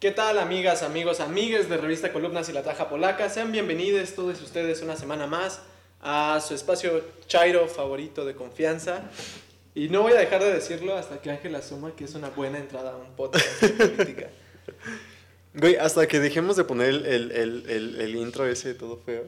¿Qué 0.00 0.12
tal 0.12 0.38
amigas, 0.38 0.84
amigos, 0.84 1.18
amigues 1.18 1.68
de 1.68 1.76
Revista 1.76 2.12
Columnas 2.12 2.48
y 2.48 2.52
la 2.52 2.62
Taja 2.62 2.88
Polaca? 2.88 3.28
Sean 3.28 3.50
bienvenidos 3.50 4.14
todos 4.14 4.40
ustedes 4.40 4.80
una 4.80 4.94
semana 4.94 5.26
más 5.26 5.60
a 6.00 6.40
su 6.40 6.54
espacio 6.54 7.02
Chairo 7.26 7.66
favorito 7.66 8.24
de 8.24 8.36
confianza. 8.36 9.10
Y 9.74 9.88
no 9.88 10.02
voy 10.02 10.12
a 10.12 10.20
dejar 10.20 10.40
de 10.40 10.52
decirlo 10.52 10.94
hasta 10.96 11.20
que 11.20 11.32
Ángel 11.32 11.52
asuma 11.56 11.96
que 11.96 12.04
es 12.04 12.14
una 12.14 12.28
buena 12.28 12.58
entrada 12.58 12.92
a 12.92 12.96
un 12.96 13.16
podcast 13.16 13.60
de 13.60 13.88
política. 13.88 14.28
Güey, 15.54 15.74
hasta 15.74 16.06
que 16.06 16.20
dejemos 16.20 16.54
de 16.54 16.62
poner 16.62 16.90
el, 16.90 17.04
el, 17.04 17.64
el, 17.68 18.00
el 18.00 18.14
intro 18.14 18.46
ese 18.46 18.74
todo 18.74 18.98
feo, 19.04 19.24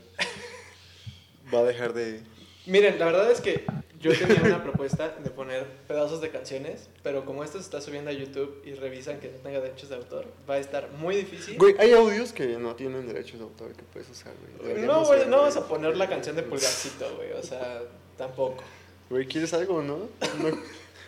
va 1.53 1.61
a 1.61 1.65
dejar 1.65 1.95
de... 1.95 2.21
Miren, 2.67 2.97
la 3.01 3.07
verdad 3.07 3.33
es 3.33 3.41
que 3.41 3.65
yo 4.01 4.17
tenía 4.17 4.41
una 4.43 4.63
propuesta 4.63 5.15
de 5.23 5.31
poner 5.31 5.67
pedazos 5.87 6.23
de 6.23 6.31
canciones, 6.31 6.89
pero 7.03 7.25
como 7.25 7.45
esto 7.45 7.59
se 7.59 7.65
está 7.65 7.81
subiendo 7.81 8.11
a 8.11 8.15
YouTube 8.15 8.63
y 8.65 8.73
revisan 8.73 9.21
que 9.21 9.29
no 9.29 9.39
tenga 9.39 9.61
derechos 9.61 9.91
de 9.91 9.97
autor, 9.97 10.27
va 10.49 10.55
a 10.55 10.59
estar 10.59 10.91
muy 10.93 11.17
difícil. 11.17 11.59
Güey, 11.59 11.77
hay 11.79 11.93
audios 11.93 12.33
que 12.33 12.47
no 12.57 12.75
tienen 12.75 13.07
derechos 13.07 13.39
de 13.39 13.45
autor 13.45 13.73
que 13.73 13.83
puedes 13.83 14.09
usar, 14.09 14.33
güey. 14.63 14.83
No, 14.83 15.05
güey, 15.05 15.29
no 15.29 15.43
vas 15.43 15.57
a 15.57 15.69
poner 15.69 15.97
la 15.97 16.09
canción 16.09 16.35
de 16.35 16.43
Pulgarcito, 16.43 17.15
güey, 17.17 17.33
o 17.33 17.43
sea, 17.43 17.83
tampoco. 18.17 18.65
Güey, 19.11 19.27
¿quieres 19.27 19.53
algo, 19.53 19.83
no? 19.83 20.09
No, 20.43 20.59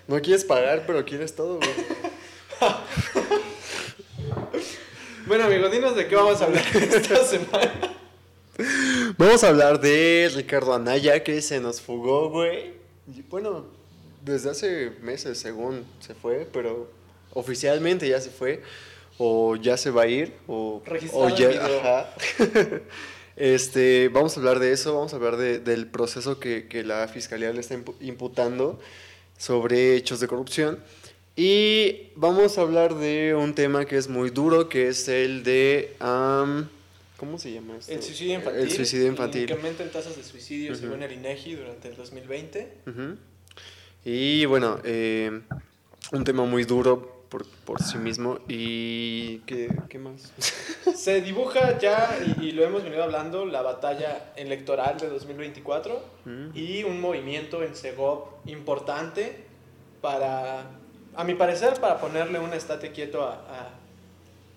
no 0.06 0.20
quieres 0.20 0.45
pagar, 0.45 0.84
pero 0.87 1.05
quieres 1.05 1.34
todo, 1.34 1.56
güey. 1.56 1.70
bueno, 5.27 5.45
amigo, 5.45 5.69
dinos 5.70 5.97
de 5.97 6.09
qué 6.09 6.15
vamos 6.15 6.43
a 6.43 6.45
hablar 6.45 6.65
esta 6.77 7.17
semana. 7.25 7.97
Vamos 9.17 9.43
a 9.43 9.48
hablar 9.48 9.81
de 9.81 10.31
Ricardo 10.34 10.75
Anaya, 10.75 11.25
que 11.25 11.41
se 11.41 11.59
nos 11.59 11.81
fugó, 11.81 12.29
güey. 12.29 12.82
Bueno, 13.29 13.66
desde 14.25 14.51
hace 14.51 14.93
meses, 15.02 15.39
según 15.39 15.84
se 16.01 16.15
fue, 16.15 16.48
pero 16.53 16.89
oficialmente 17.34 18.09
ya 18.09 18.20
se 18.20 18.30
fue, 18.30 18.62
o 19.19 19.57
ya 19.57 19.77
se 19.77 19.91
va 19.91 20.03
a 20.03 20.07
ir, 20.07 20.34
o, 20.47 20.83
o 21.12 21.29
ya. 21.30 21.51
Ajá. 21.51 22.15
este, 23.37 24.09
vamos 24.09 24.37
a 24.37 24.41
hablar 24.41 24.59
de 24.59 24.72
eso, 24.72 24.95
vamos 24.95 25.12
a 25.12 25.17
hablar 25.17 25.37
de, 25.37 25.59
del 25.59 25.87
proceso 25.87 26.39
que, 26.39 26.69
que, 26.69 26.84
la 26.84 27.09
fiscalía 27.09 27.53
le 27.53 27.61
está 27.61 27.77
imputando 28.00 28.78
sobre 29.37 29.97
hechos 29.97 30.20
de 30.20 30.28
corrupción. 30.28 30.78
Y 31.34 32.11
vamos 32.15 32.59
a 32.59 32.61
hablar 32.61 32.94
de 32.94 33.34
un 33.34 33.55
tema 33.55 33.87
que 33.87 33.97
es 33.97 34.09
muy 34.09 34.31
duro, 34.31 34.69
que 34.69 34.89
es 34.89 35.09
el 35.09 35.42
de. 35.42 35.97
Um, 36.00 36.67
¿Cómo 37.23 37.39
se 37.39 37.53
llama 37.53 37.77
esto? 37.77 37.92
El 37.92 38.03
suicidio 38.03 38.34
infantil. 38.34 38.62
El 38.62 38.70
suicidio 38.73 39.06
infantil. 39.06 39.42
Incremento 39.42 39.84
en 39.84 39.92
tasas 39.92 40.17
de 40.17 40.25
suicidio 40.25 40.73
uh 40.73 40.75
-huh. 40.75 40.81
según 40.81 41.05
el 41.05 41.12
INEGI 41.12 41.55
durante 41.55 41.87
el 41.87 41.95
2020. 41.95 42.78
Uh 42.84 42.91
-huh. 42.91 43.17
Y 44.05 44.45
bueno, 44.47 44.81
eh, 44.83 45.41
un 46.11 46.25
tema 46.25 46.45
muy 46.45 46.65
duro 46.65 47.27
por, 47.28 47.47
por 47.65 47.81
sí 47.81 47.97
mismo. 47.97 48.41
¿Y 48.48 49.39
qué, 49.47 49.69
qué 49.89 50.00
más? 50.00 50.33
Se 50.97 51.20
dibuja 51.20 51.78
ya, 51.78 52.19
y, 52.27 52.47
y, 52.47 52.50
lo 52.50 52.65
hemos 52.65 52.83
venido 52.83 53.05
hablando, 53.05 53.47
la 53.47 53.62
batalla 53.62 54.33
electoral 54.34 54.98
de 54.98 55.09
2024 55.09 55.95
uh 55.95 56.28
-huh. 56.28 56.56
y 56.56 56.83
un 56.83 57.00
movimiento 57.00 57.62
en 57.62 57.77
Segov 57.77 58.41
importante 58.47 59.45
para, 60.00 60.73
a 61.15 61.23
mi 61.23 61.37
parecer, 61.37 61.75
para 61.81 62.00
ponerle 62.00 62.41
un 62.41 62.53
estate 62.53 62.91
quieto 62.91 63.23
a, 63.23 63.34
a, 63.34 63.81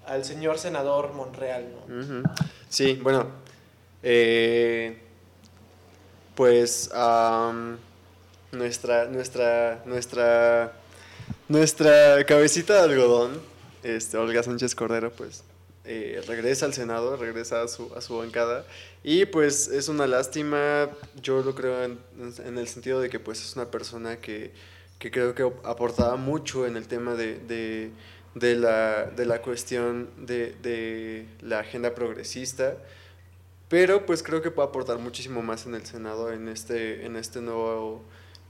al 0.08 0.25
señor 0.25 0.58
senador 0.58 1.14
Monreal. 1.14 1.66
¿no? 1.88 1.95
Uh 1.95 2.00
-huh. 2.00 2.23
Sí, 2.70 3.00
bueno, 3.02 3.28
eh, 4.03 4.98
pues 6.36 6.89
um, 6.94 7.78
nuestra, 8.52 9.06
nuestra, 9.06 9.81
nuestra, 9.86 10.73
nuestra 11.48 12.26
cabecita 12.26 12.76
de 12.76 12.94
algodón, 12.94 13.42
este, 13.83 14.17
Olga 14.17 14.44
Sánchez 14.44 14.76
Cordero, 14.76 15.11
pues 15.11 15.44
eh, 15.86 16.22
regresa 16.28 16.66
al 16.66 16.73
Senado, 16.73 17.16
regresa 17.16 17.61
a 17.61 17.67
su, 17.67 17.94
a 17.95 18.02
su 18.02 18.17
bancada 18.17 18.66
y 19.03 19.26
pues 19.26 19.67
es 19.67 19.88
una 19.88 20.08
lástima, 20.08 20.89
yo 21.22 21.42
lo 21.44 21.53
creo 21.53 21.83
en, 21.83 21.99
en 22.44 22.58
el 22.58 22.67
sentido 22.67 22.99
de 22.99 23.10
que 23.10 23.20
pues 23.20 23.42
es 23.42 23.55
una 23.55 23.65
persona 23.70 24.17
que, 24.17 24.52
que 24.99 25.11
creo 25.11 25.36
que 25.36 25.44
aportaba 25.64 26.15
mucho 26.15 26.65
en 26.65 26.77
el 26.77 26.88
tema 26.88 27.14
de, 27.14 27.38
de 27.39 27.92
de 28.35 28.55
la, 28.55 29.05
de 29.05 29.25
la 29.25 29.41
cuestión 29.41 30.09
de, 30.17 30.53
de, 30.61 31.25
la 31.41 31.59
agenda 31.59 31.95
progresista, 31.95 32.77
pero 33.69 34.05
pues 34.05 34.21
creo 34.21 34.41
que 34.41 34.51
puede 34.51 34.67
aportar 34.67 34.99
muchísimo 34.99 35.41
más 35.41 35.65
en 35.65 35.73
el 35.73 35.85
Senado 35.85 36.31
en 36.31 36.49
este, 36.49 37.05
en 37.05 37.15
este 37.15 37.41
nuevo, 37.41 38.03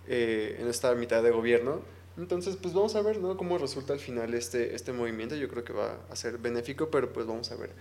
eh, 0.07 0.57
en 0.59 0.67
esta 0.67 0.93
mitad 0.95 1.23
de 1.23 1.29
gobierno. 1.29 1.81
Entonces, 2.17 2.55
pues 2.55 2.73
vamos 2.73 2.95
a 2.95 3.01
ver 3.01 3.19
¿no? 3.19 3.37
cómo 3.37 3.57
resulta 3.57 3.93
al 3.93 3.99
final 3.99 4.33
este, 4.33 4.73
este 4.73 4.91
movimiento. 4.91 5.35
Yo 5.35 5.47
creo 5.49 5.63
que 5.63 5.73
va 5.73 5.99
a 6.09 6.15
ser 6.15 6.39
benéfico, 6.39 6.89
pero 6.89 7.13
pues 7.13 7.27
vamos 7.27 7.51
a 7.51 7.55
ver. 7.55 7.71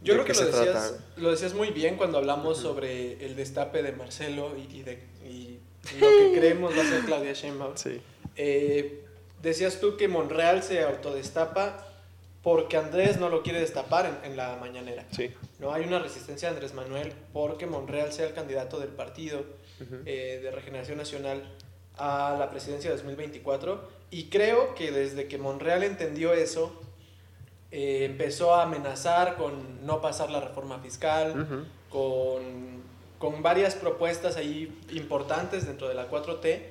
Yo 0.00 0.14
creo 0.14 0.24
que 0.24 0.32
lo 0.32 0.46
decías, 0.46 0.94
lo 1.16 1.30
decías, 1.32 1.54
muy 1.54 1.70
bien 1.70 1.96
cuando 1.96 2.18
hablamos 2.18 2.58
uh 2.58 2.60
-huh. 2.60 2.62
sobre 2.62 3.24
el 3.24 3.34
destape 3.34 3.82
de 3.82 3.92
Marcelo 3.92 4.56
y, 4.56 4.76
y, 4.76 4.82
de, 4.82 5.02
y 5.24 5.58
lo 6.00 6.06
que 6.06 6.32
creemos 6.38 6.76
va 6.76 6.82
a 6.82 6.84
ser 6.84 7.00
Claudia 7.04 7.32
Sheinbaum. 7.32 7.76
Sí. 7.76 8.00
Eh, 8.36 9.07
Decías 9.42 9.80
tú 9.80 9.96
que 9.96 10.08
Monreal 10.08 10.62
se 10.62 10.82
autodestapa 10.82 11.84
porque 12.42 12.76
Andrés 12.76 13.18
no 13.18 13.28
lo 13.28 13.42
quiere 13.42 13.60
destapar 13.60 14.06
en, 14.06 14.30
en, 14.30 14.36
la 14.36 14.56
mañanera. 14.56 15.04
Sí. 15.10 15.34
No 15.58 15.72
hay 15.72 15.84
una 15.84 15.98
resistencia 15.98 16.48
de 16.48 16.54
Andrés 16.54 16.74
Manuel 16.74 17.12
porque 17.32 17.66
Monreal 17.66 18.12
sea 18.12 18.26
el 18.26 18.34
candidato 18.34 18.78
del 18.78 18.90
partido 18.90 19.40
uh 19.40 19.84
-huh. 19.84 20.02
eh, 20.06 20.40
de 20.42 20.50
Regeneración 20.50 20.98
Nacional 20.98 21.42
a 21.96 22.36
la 22.38 22.50
presidencia 22.50 22.90
de 22.90 22.96
2024. 22.96 23.88
Y 24.10 24.24
creo 24.24 24.74
que 24.74 24.90
desde 24.90 25.28
que 25.28 25.36
Monreal 25.36 25.82
entendió 25.82 26.32
eso, 26.32 26.80
eh, 27.70 28.04
empezó 28.04 28.54
a 28.54 28.62
amenazar 28.62 29.36
con 29.36 29.84
no 29.84 30.00
pasar 30.00 30.30
la 30.30 30.40
reforma 30.40 30.78
fiscal, 30.78 31.32
uh 31.32 31.42
-huh. 31.42 31.64
con, 31.90 32.82
con, 33.18 33.42
varias 33.42 33.74
propuestas 33.74 34.36
ahí 34.36 34.80
importantes 34.92 35.66
dentro 35.66 35.88
de 35.88 35.94
la 35.94 36.08
4T. 36.08 36.62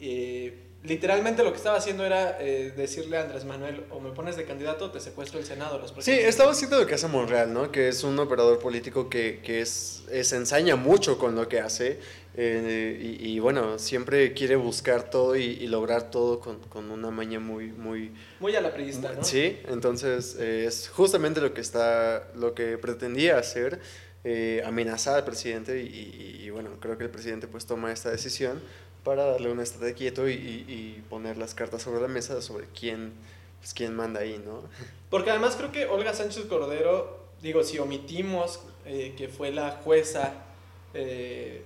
Eh, 0.00 0.58
literalmente 0.84 1.44
lo 1.44 1.52
que 1.52 1.58
estaba 1.58 1.76
haciendo 1.76 2.04
era 2.04 2.38
eh, 2.40 2.72
decirle 2.76 3.16
a 3.16 3.22
Andrés 3.22 3.44
Manuel, 3.44 3.84
o 3.90 4.00
me 4.00 4.10
pones 4.10 4.36
de 4.36 4.44
candidato, 4.44 4.90
te 4.90 5.00
secuestro 5.00 5.38
el 5.38 5.44
Senado. 5.44 5.78
Los 5.78 5.94
sí, 5.98 6.12
estaba 6.12 6.50
haciendo 6.50 6.78
lo 6.78 6.86
que 6.86 6.94
hace 6.94 7.06
Monreal, 7.06 7.52
¿no? 7.52 7.70
Que 7.70 7.88
es 7.88 8.02
un 8.02 8.18
operador 8.18 8.58
político 8.58 9.08
que, 9.08 9.40
que 9.44 9.60
es, 9.60 10.04
se 10.22 10.36
ensaña 10.36 10.76
mucho 10.76 11.18
con 11.18 11.34
lo 11.34 11.48
que 11.48 11.60
hace. 11.60 12.00
Eh, 12.34 13.18
y, 13.20 13.32
y, 13.32 13.38
bueno, 13.40 13.78
siempre 13.78 14.32
quiere 14.32 14.56
buscar 14.56 15.10
todo 15.10 15.36
y, 15.36 15.42
y 15.42 15.66
lograr 15.66 16.10
todo 16.10 16.40
con, 16.40 16.60
con, 16.60 16.90
una 16.90 17.10
maña 17.10 17.38
muy, 17.38 17.66
muy... 17.72 18.10
Muy 18.40 18.56
a 18.56 18.60
la 18.62 18.72
priista, 18.72 19.12
¿no? 19.12 19.22
Sí, 19.22 19.58
entonces 19.68 20.36
eh, 20.38 20.64
es 20.66 20.88
justamente 20.88 21.42
lo 21.42 21.52
que 21.52 21.60
está, 21.60 22.28
lo 22.34 22.54
que 22.54 22.78
pretendía 22.78 23.38
hacer. 23.38 23.80
Eh, 24.24 24.62
amenazar 24.64 25.16
al 25.16 25.24
presidente 25.24 25.82
y, 25.82 26.38
y, 26.44 26.48
bueno, 26.50 26.70
creo 26.78 26.96
que 26.96 27.02
el 27.02 27.10
presidente 27.10 27.48
pues 27.48 27.66
toma 27.66 27.90
esta 27.90 28.08
decisión 28.08 28.62
para 29.04 29.24
darle 29.24 29.50
un 29.50 29.60
estate 29.60 29.94
quieto 29.94 30.28
y, 30.28 30.32
y, 30.34 31.04
poner 31.10 31.36
las 31.36 31.54
cartas 31.54 31.82
sobre 31.82 32.00
la 32.00 32.08
mesa 32.08 32.40
sobre 32.40 32.66
quién, 32.68 33.12
pues, 33.60 33.74
quién 33.74 33.94
manda 33.94 34.20
ahí, 34.20 34.40
¿no? 34.44 34.62
Porque 35.10 35.30
además 35.30 35.56
creo 35.56 35.72
que 35.72 35.86
Olga 35.86 36.14
Sánchez 36.14 36.44
Cordero, 36.46 37.18
digo, 37.42 37.64
si 37.64 37.78
omitimos 37.78 38.60
eh, 38.86 39.14
que 39.16 39.28
fue 39.28 39.50
la 39.50 39.72
jueza 39.84 40.34
eh, 40.94 41.62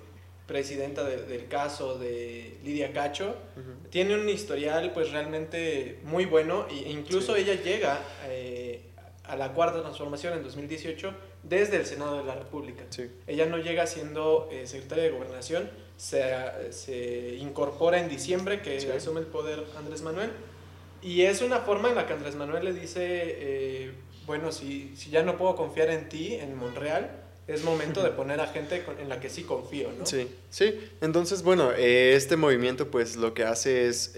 presidenta 0.46 1.04
de, 1.04 1.22
del 1.22 1.48
caso 1.48 1.98
de 1.98 2.58
Lidia 2.64 2.92
Cacho, 2.92 3.36
uh 3.56 3.60
-huh. 3.60 3.90
tiene 3.90 4.14
un 4.14 4.28
historial 4.28 4.92
pues 4.92 5.10
realmente 5.10 6.00
muy 6.04 6.24
bueno 6.24 6.66
e 6.70 6.90
incluso 6.90 7.34
sí. 7.34 7.42
ella 7.42 7.54
llega 7.62 8.00
eh, 8.26 8.82
a 9.24 9.36
la 9.36 9.52
cuarta 9.52 9.82
transformación 9.82 10.34
en 10.34 10.42
2018 10.42 11.12
desde 11.48 11.76
el 11.76 11.86
Senado 11.86 12.18
de 12.18 12.24
la 12.24 12.34
República. 12.34 12.84
Sí. 12.90 13.10
Ella 13.26 13.46
no 13.46 13.58
llega 13.58 13.86
siendo 13.86 14.48
eh, 14.50 14.66
secretaria 14.66 15.04
de 15.04 15.10
Gobernación, 15.10 15.70
se, 15.96 16.22
se, 16.70 17.36
incorpora 17.36 18.00
en 18.00 18.08
diciembre 18.08 18.60
que 18.60 18.80
sí. 18.80 18.88
asume 18.88 19.20
el 19.20 19.26
poder 19.26 19.64
Andrés 19.78 20.02
Manuel 20.02 20.30
y 21.02 21.22
es 21.22 21.40
una 21.42 21.60
forma 21.60 21.88
en 21.88 21.94
la 21.94 22.06
que 22.06 22.14
Andrés 22.14 22.34
Manuel 22.34 22.64
le 22.64 22.72
dice, 22.72 23.04
eh, 23.04 23.92
bueno, 24.26 24.52
si, 24.52 24.94
si 24.96 25.10
ya 25.10 25.22
no 25.22 25.38
puedo 25.38 25.56
confiar 25.56 25.90
en 25.90 26.08
ti, 26.08 26.34
en 26.34 26.56
Monreal, 26.56 27.22
es 27.46 27.62
momento 27.62 28.02
de 28.02 28.10
poner 28.10 28.40
a 28.40 28.48
gente 28.48 28.84
en 28.98 29.08
la 29.08 29.20
que 29.20 29.30
sí 29.30 29.44
confío, 29.44 29.90
¿no? 29.96 30.04
Sí, 30.04 30.28
sí. 30.50 30.80
Entonces, 31.00 31.44
bueno, 31.44 31.70
eh, 31.72 32.14
este 32.16 32.36
movimiento 32.36 32.90
pues 32.90 33.16
lo 33.16 33.34
que 33.34 33.44
hace 33.44 33.86
es... 33.86 34.12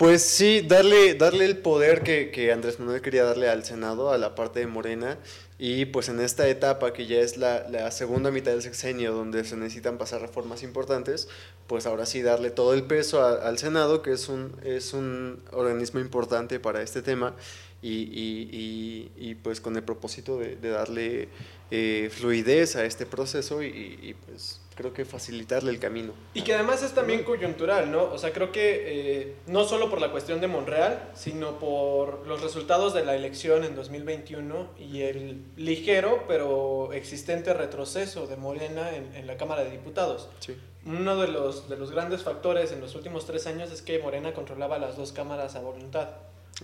Pues 0.00 0.22
sí, 0.22 0.62
darle, 0.62 1.12
darle 1.12 1.44
el 1.44 1.58
poder 1.58 2.02
que, 2.02 2.30
que, 2.30 2.52
Andrés 2.52 2.80
Manuel 2.80 3.02
quería 3.02 3.22
darle 3.22 3.50
al 3.50 3.66
Senado, 3.66 4.10
a 4.10 4.16
la 4.16 4.34
parte 4.34 4.60
de 4.60 4.66
Morena, 4.66 5.18
y 5.58 5.84
pues 5.84 6.08
en 6.08 6.20
esta 6.20 6.48
etapa 6.48 6.94
que 6.94 7.04
ya 7.04 7.18
es 7.18 7.36
la, 7.36 7.68
la, 7.68 7.90
segunda 7.90 8.30
mitad 8.30 8.52
del 8.52 8.62
sexenio 8.62 9.12
donde 9.12 9.44
se 9.44 9.58
necesitan 9.58 9.98
pasar 9.98 10.22
reformas 10.22 10.62
importantes, 10.62 11.28
pues 11.66 11.84
ahora 11.84 12.06
sí 12.06 12.22
darle 12.22 12.48
todo 12.50 12.72
el 12.72 12.84
peso 12.84 13.22
al 13.22 13.58
Senado, 13.58 14.00
que 14.00 14.12
es 14.12 14.30
un, 14.30 14.56
es 14.64 14.94
un 14.94 15.42
organismo 15.52 16.00
importante 16.00 16.58
para 16.60 16.80
este 16.80 17.02
tema, 17.02 17.34
y, 17.82 19.10
y, 19.18 19.34
pues 19.42 19.60
con 19.60 19.76
el 19.76 19.82
propósito 19.82 20.38
de, 20.38 20.56
darle 20.56 21.28
eh, 21.70 22.10
fluidez 22.10 22.74
a 22.76 22.86
este 22.86 23.04
proceso 23.04 23.62
y, 23.62 24.16
pues 24.26 24.60
creo 24.80 24.94
que 24.94 25.04
facilitarle 25.04 25.70
el 25.70 25.78
camino. 25.78 26.14
Y 26.32 26.40
que 26.40 26.54
además 26.54 26.82
es 26.82 26.92
también 26.92 27.22
coyuntural, 27.22 27.92
¿no? 27.92 28.04
O 28.04 28.16
sea, 28.16 28.32
creo 28.32 28.50
que 28.50 29.20
eh, 29.20 29.34
no 29.46 29.64
solo 29.64 29.90
por 29.90 30.00
la 30.00 30.10
cuestión 30.10 30.40
de 30.40 30.46
Monreal, 30.46 31.10
sino 31.14 31.58
por 31.58 32.26
los 32.26 32.40
resultados 32.40 32.94
de 32.94 33.04
la 33.04 33.14
elección 33.14 33.64
en 33.64 33.74
2021 33.74 34.68
y 34.78 35.02
el 35.02 35.44
ligero 35.56 36.24
pero 36.26 36.94
existente 36.94 37.52
retroceso 37.52 38.26
de 38.26 38.36
Morena 38.36 38.96
en, 38.96 39.14
en 39.14 39.26
la 39.26 39.36
Cámara 39.36 39.64
de 39.64 39.70
Diputados. 39.70 40.30
Sí. 40.38 40.56
Uno 40.86 41.20
de 41.20 41.28
los, 41.28 41.68
de 41.68 41.76
los 41.76 41.90
grandes 41.90 42.22
factores 42.22 42.72
en 42.72 42.80
los 42.80 42.94
últimos 42.94 43.26
tres 43.26 43.46
años 43.46 43.70
es 43.70 43.82
que 43.82 43.98
Morena 43.98 44.32
controlaba 44.32 44.78
las 44.78 44.96
dos 44.96 45.12
cámaras 45.12 45.56
a 45.56 45.60
voluntad. 45.60 46.08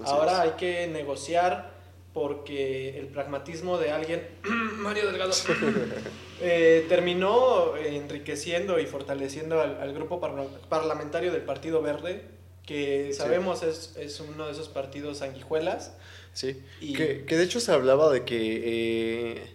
Ahora 0.04 0.40
hay 0.40 0.52
que 0.52 0.86
negociar 0.86 1.75
porque 2.16 2.98
el 2.98 3.08
pragmatismo 3.08 3.76
de 3.76 3.90
alguien, 3.90 4.26
Mario 4.78 5.04
Delgado, 5.08 5.32
eh, 6.40 6.86
terminó 6.88 7.76
enriqueciendo 7.76 8.80
y 8.80 8.86
fortaleciendo 8.86 9.60
al, 9.60 9.92
grupo 9.92 10.18
parlamentario 10.70 11.30
del 11.30 11.42
Partido 11.42 11.82
Verde, 11.82 12.22
que 12.64 13.12
sabemos 13.12 13.62
es, 13.62 13.96
es, 13.98 14.18
uno 14.20 14.46
de 14.46 14.52
esos 14.52 14.70
partidos 14.70 15.18
sanguijuelas. 15.18 15.92
Sí, 16.32 16.62
y... 16.80 16.94
que, 16.94 17.26
que, 17.26 17.36
de 17.36 17.44
hecho 17.44 17.60
se 17.60 17.70
hablaba 17.70 18.10
de 18.10 18.24
que 18.24 19.34
eh, 19.34 19.50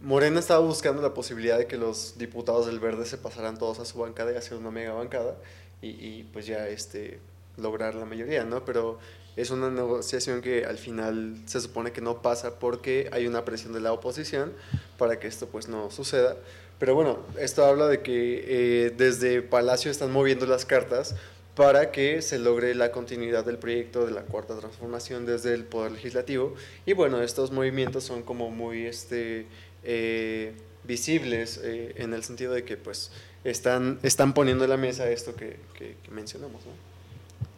Morena 0.00 0.38
estaba 0.38 0.60
buscando 0.60 1.02
la 1.02 1.12
posibilidad 1.14 1.58
de 1.58 1.66
que 1.66 1.78
los 1.78 2.16
diputados 2.16 2.66
del 2.66 2.78
Verde 2.78 3.06
se 3.06 3.18
pasaran 3.18 3.58
todos 3.58 3.80
a 3.80 3.84
su 3.86 3.98
bancada 3.98 4.30
y 4.32 4.36
hacer 4.36 4.56
una 4.56 4.70
mega 4.70 4.92
bancada 4.92 5.36
y, 5.80 5.88
y 5.88 6.28
pues 6.32 6.46
ya 6.46 6.68
este 6.68 7.18
lograr 7.56 7.96
la 7.96 8.04
mayoría, 8.04 8.44
¿no? 8.44 8.64
Pero 8.64 9.00
es 9.36 9.50
una 9.50 9.70
negociación 9.70 10.42
que 10.42 10.64
al 10.64 10.78
final 10.78 11.36
se 11.46 11.60
supone 11.60 11.92
que 11.92 12.00
no 12.00 12.20
pasa 12.20 12.58
porque 12.58 13.08
hay 13.12 13.26
una 13.26 13.44
presión 13.44 13.72
de 13.72 13.80
la 13.80 13.92
oposición 13.92 14.52
para 14.98 15.18
que 15.18 15.26
esto 15.26 15.46
pues 15.46 15.68
no 15.68 15.90
suceda. 15.90 16.36
Pero 16.78 16.94
bueno, 16.94 17.20
esto 17.38 17.64
habla 17.64 17.86
de 17.86 18.02
que 18.02 18.44
eh, 18.46 18.90
desde 18.96 19.40
Palacio 19.40 19.90
están 19.90 20.10
moviendo 20.10 20.46
las 20.46 20.66
cartas 20.66 21.14
para 21.54 21.92
que 21.92 22.22
se 22.22 22.38
logre 22.38 22.74
la 22.74 22.92
continuidad 22.92 23.44
del 23.44 23.58
proyecto 23.58 24.04
de 24.04 24.12
la 24.12 24.22
cuarta 24.22 24.58
transformación 24.58 25.24
desde 25.26 25.54
el 25.54 25.64
Poder 25.64 25.92
Legislativo. 25.92 26.54
Y 26.84 26.92
bueno, 26.94 27.22
estos 27.22 27.50
movimientos 27.52 28.04
son 28.04 28.22
como 28.22 28.50
muy 28.50 28.86
este, 28.86 29.46
eh, 29.84 30.54
visibles 30.84 31.60
eh, 31.62 31.94
en 31.96 32.14
el 32.14 32.24
sentido 32.24 32.52
de 32.52 32.64
que 32.64 32.76
pues 32.76 33.12
están, 33.44 33.98
están 34.02 34.34
poniendo 34.34 34.64
en 34.64 34.70
la 34.70 34.76
mesa 34.76 35.08
esto 35.10 35.34
que, 35.34 35.56
que, 35.78 35.96
que 36.02 36.10
mencionamos. 36.10 36.64
¿no? 36.66 36.91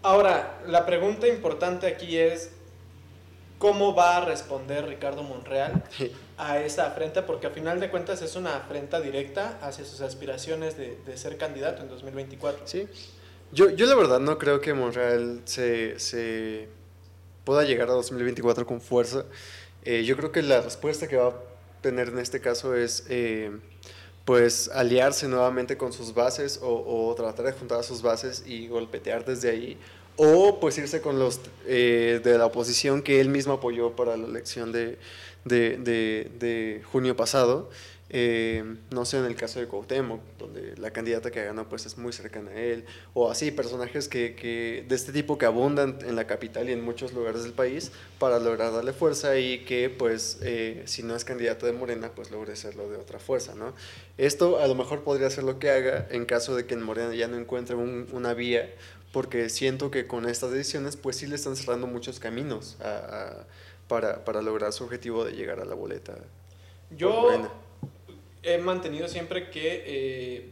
Ahora, 0.05 0.61
la 0.67 0.85
pregunta 0.85 1.27
importante 1.27 1.87
aquí 1.87 2.19
es, 2.19 2.51
¿cómo 3.59 3.95
va 3.95 4.19
a 4.19 4.25
responder 4.27 4.85
Ricardo 4.85 5.23
Monreal 5.23 5.83
a 6.37 6.61
esa 6.61 6.89
afrenta? 6.89 7.25
Porque 7.25 7.47
a 7.47 7.51
final 7.51 7.81
de 7.81 7.89
cuentas 7.89 8.21
es 8.21 8.37
una 8.37 8.55
afrenta 8.55 9.01
directa 9.01 9.59
hacia 9.63 9.87
sus 9.87 10.03
aspiraciones 10.03 10.77
de, 10.77 11.17
ser 11.17 11.39
candidato 11.39 11.81
en 11.81 11.89
2024. 11.89 12.67
Sí, 12.67 12.87
yo, 13.51 13.71
yo 13.71 13.87
la 13.87 13.95
verdad 13.95 14.21
no 14.21 14.37
creo 14.37 14.61
que 14.61 14.75
Monreal 14.75 15.41
se, 15.47 15.99
se 15.99 16.69
pueda 17.45 17.65
llegar 17.65 17.89
a 17.89 17.93
2024 17.93 18.67
con 18.67 18.83
fuerza. 18.83 19.25
Eh, 19.87 20.05
yo 20.05 20.19
creo 20.19 20.33
que 20.33 20.43
la 20.43 20.61
respuesta 20.61 21.09
que 21.09 21.17
va 21.17 21.29
a 21.29 21.35
tener 21.81 22.09
en 22.09 22.19
este 22.19 22.43
caso 22.43 22.75
es... 22.75 23.07
Eh, 23.09 23.53
pues 24.25 24.71
aliarse 24.73 25.29
nuevamente 25.29 25.77
con 25.77 25.93
sus 25.93 26.15
bases 26.15 26.59
o, 26.63 27.15
tratar 27.17 27.47
de 27.47 27.53
juntar 27.53 27.81
a 27.81 27.83
sus 27.83 28.03
bases 28.03 28.45
y 28.47 28.69
golpetear 28.69 29.25
desde 29.25 29.51
ahí. 29.51 29.77
O 30.17 30.61
pues 30.61 30.79
irse 30.79 31.01
con 31.01 31.19
los 31.19 31.41
eh, 31.67 32.21
de 32.23 32.39
la 32.39 32.47
oposición 32.47 33.03
que 33.03 33.21
él 33.21 33.29
mismo 33.29 33.55
apoyó 33.55 33.97
para 33.97 34.17
la 34.17 34.27
elección 34.27 34.73
de, 34.73 34.99
de 35.45 36.83
junio 36.91 37.17
pasado 37.17 37.69
eh, 38.11 38.77
no 38.91 39.07
sé, 39.07 39.19
en 39.19 39.25
el 39.25 39.35
caso 39.35 39.61
de 39.61 39.67
Cuauhtémoc, 39.67 40.21
donde 40.39 40.77
la 40.77 40.91
candidata 40.91 41.31
que 41.31 41.43
ganó 41.43 41.69
pues 41.69 41.87
es 41.87 41.97
muy 41.97 42.13
cercana 42.13 42.51
a 42.51 42.61
él, 42.61 42.85
o 43.15 43.31
así, 43.31 43.51
personajes 43.51 44.09
que, 44.09 44.35
que, 44.35 44.85
de 44.87 44.95
este 44.95 45.11
tipo 45.13 45.39
que 45.39 45.47
abundan 45.47 45.99
en 46.03 46.15
la 46.15 46.27
capital 46.27 46.69
y 46.69 46.73
en 46.73 46.85
muchos 46.85 47.15
lugares 47.15 47.45
del 47.45 47.55
país 47.55 47.93
para 48.19 48.39
lograr 48.39 48.73
darle 48.73 48.93
fuerza 48.93 49.39
y 49.39 49.65
que 49.65 49.89
pues 49.89 50.39
eh, 50.43 50.83
si 50.85 51.03
no 51.03 51.17
es 51.17 51.25
candidato 51.25 51.65
de 51.67 51.73
Morena 51.73 52.11
pues 52.15 52.31
logre 52.31 52.57
serlo 52.57 52.91
de 52.91 52.99
otra 52.99 53.19
fuerza, 53.19 53.55
¿no? 53.55 53.75
Esto 54.19 54.59
a 54.59 54.67
lo 54.67 54.75
mejor 54.75 55.03
podría 55.03 55.31
ser 55.31 55.45
lo 55.45 55.59
que 55.59 55.71
haga 55.71 56.07
en 56.11 56.27
caso 56.27 56.55
de 56.55 56.67
que 56.67 56.75
en 56.75 56.83
Morena 56.83 57.15
ya 57.15 57.27
no 57.27 57.39
encuentre 57.39 57.75
una 57.75 58.35
vía, 58.35 58.71
porque 59.13 59.49
siento 59.49 59.91
que 59.91 60.07
con 60.07 60.29
estas 60.29 60.51
decisiones 60.51 60.97
pues 60.97 61.17
sí 61.17 61.27
le 61.27 61.37
están 61.37 61.57
cerrando 61.57 61.87
muchos 61.87 62.21
caminos 62.21 62.77
para, 63.89 64.25
para, 64.25 64.43
lograr 64.43 64.73
su 64.73 64.85
objetivo 64.85 65.25
de 65.25 65.33
llegar 65.33 65.61
a 65.61 65.65
la 65.65 65.75
boleta. 65.75 66.15
Yo 66.91 67.31
he 68.45 68.59
mantenido 68.59 69.09
siempre 69.09 69.51
que 69.51 69.85
eh, 69.87 70.51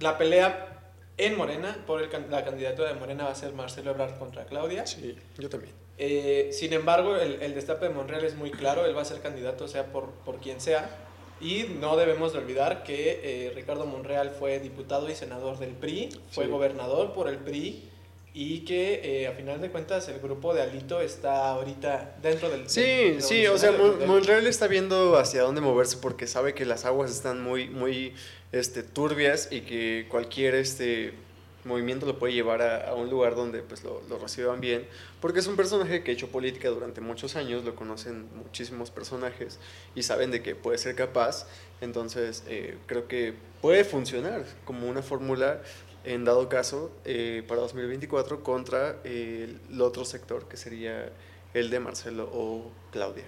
la 0.00 0.18
pelea 0.18 0.92
en 1.16 1.36
Morena, 1.36 1.76
por 1.86 2.00
la 2.30 2.44
candidatura 2.44 2.88
de 2.88 2.94
Morena 2.94 3.24
va 3.24 3.30
a 3.30 3.34
ser 3.34 3.52
Marcelo 3.52 3.92
Ebrard 3.92 4.18
contra 4.18 4.44
Claudia. 4.46 4.86
Sí, 4.86 5.16
yo 5.38 5.48
también. 5.48 5.72
Eh, 5.96 6.50
sin 6.52 6.72
embargo, 6.72 7.16
el, 7.16 7.40
el, 7.40 7.54
destape 7.54 7.86
de 7.86 7.94
Monreal 7.94 8.24
es 8.24 8.34
muy 8.34 8.50
claro, 8.50 8.84
él 8.84 8.96
va 8.96 9.02
a 9.02 9.04
ser 9.04 9.20
candidato 9.20 9.68
sea 9.68 9.86
por, 9.86 10.10
por 10.10 10.40
quien 10.40 10.60
sea. 10.60 10.90
Y 11.40 11.66
no 11.80 11.96
debemos 11.96 12.32
de 12.32 12.38
olvidar 12.38 12.82
que 12.84 13.20
eh, 13.22 13.52
Ricardo 13.54 13.86
Monreal 13.86 14.30
fue 14.30 14.58
diputado 14.60 15.10
y 15.10 15.14
senador 15.14 15.58
del 15.58 15.70
PRI, 15.70 16.08
fue 16.30 16.46
gobernador 16.46 17.12
por 17.12 17.28
el 17.28 17.38
PRI 17.38 17.90
y 18.36 18.60
que 18.64 19.22
eh, 19.22 19.28
a 19.28 19.32
final 19.32 19.60
de 19.60 19.70
cuentas 19.70 20.08
el 20.08 20.18
grupo 20.18 20.52
de 20.52 20.62
Alito 20.62 21.00
está 21.00 21.50
ahorita 21.50 22.16
dentro 22.20 22.50
del... 22.50 22.68
Sí, 22.68 23.18
sí, 23.20 23.46
o 23.46 23.56
sea, 23.56 23.70
Monreal 23.70 24.48
está 24.48 24.66
viendo 24.66 25.16
hacia 25.16 25.42
dónde 25.42 25.60
moverse 25.60 25.98
porque 25.98 26.26
sabe 26.26 26.52
que 26.52 26.64
las 26.64 26.84
aguas 26.84 27.12
están 27.12 27.44
muy, 27.44 27.68
muy 27.68 28.12
este, 28.50 28.82
turbias 28.82 29.48
y 29.52 29.60
que 29.60 30.08
cualquier 30.10 30.56
este, 30.56 31.14
movimiento 31.64 32.06
lo 32.06 32.18
puede 32.18 32.32
llevar 32.32 32.62
a, 32.62 32.92
un 32.94 33.08
lugar 33.08 33.34
donde 33.34 33.62
pues, 33.62 33.84
lo, 33.84 34.02
lo, 34.08 34.18
reciban 34.18 34.60
bien, 34.60 34.86
porque 35.20 35.40
es 35.40 35.46
un 35.46 35.56
personaje 35.56 36.02
que 36.02 36.10
ha 36.10 36.14
hecho 36.14 36.28
política 36.28 36.68
durante 36.68 37.00
muchos 37.00 37.36
años, 37.36 37.64
lo 37.64 37.74
conocen 37.74 38.26
muchísimos 38.34 38.90
personajes 38.90 39.58
y 39.94 40.02
saben 40.02 40.30
de 40.30 40.42
que 40.42 40.54
puede 40.54 40.78
ser 40.78 40.94
capaz, 40.94 41.46
entonces 41.80 42.44
eh, 42.48 42.76
creo 42.86 43.08
que 43.08 43.34
puede 43.60 43.84
funcionar 43.84 44.44
como 44.64 44.88
una 44.88 45.02
fórmula 45.02 45.62
en 46.04 46.24
dado 46.24 46.48
caso, 46.48 46.90
eh, 47.04 47.42
para 47.46 47.60
2024 47.62 48.42
contra 48.42 49.00
el 49.04 49.58
otro 49.80 50.04
sector, 50.04 50.46
que 50.48 50.56
sería 50.56 51.12
el 51.54 51.70
de 51.70 51.80
Marcelo 51.80 52.28
o 52.32 52.70
Claudia. 52.90 53.24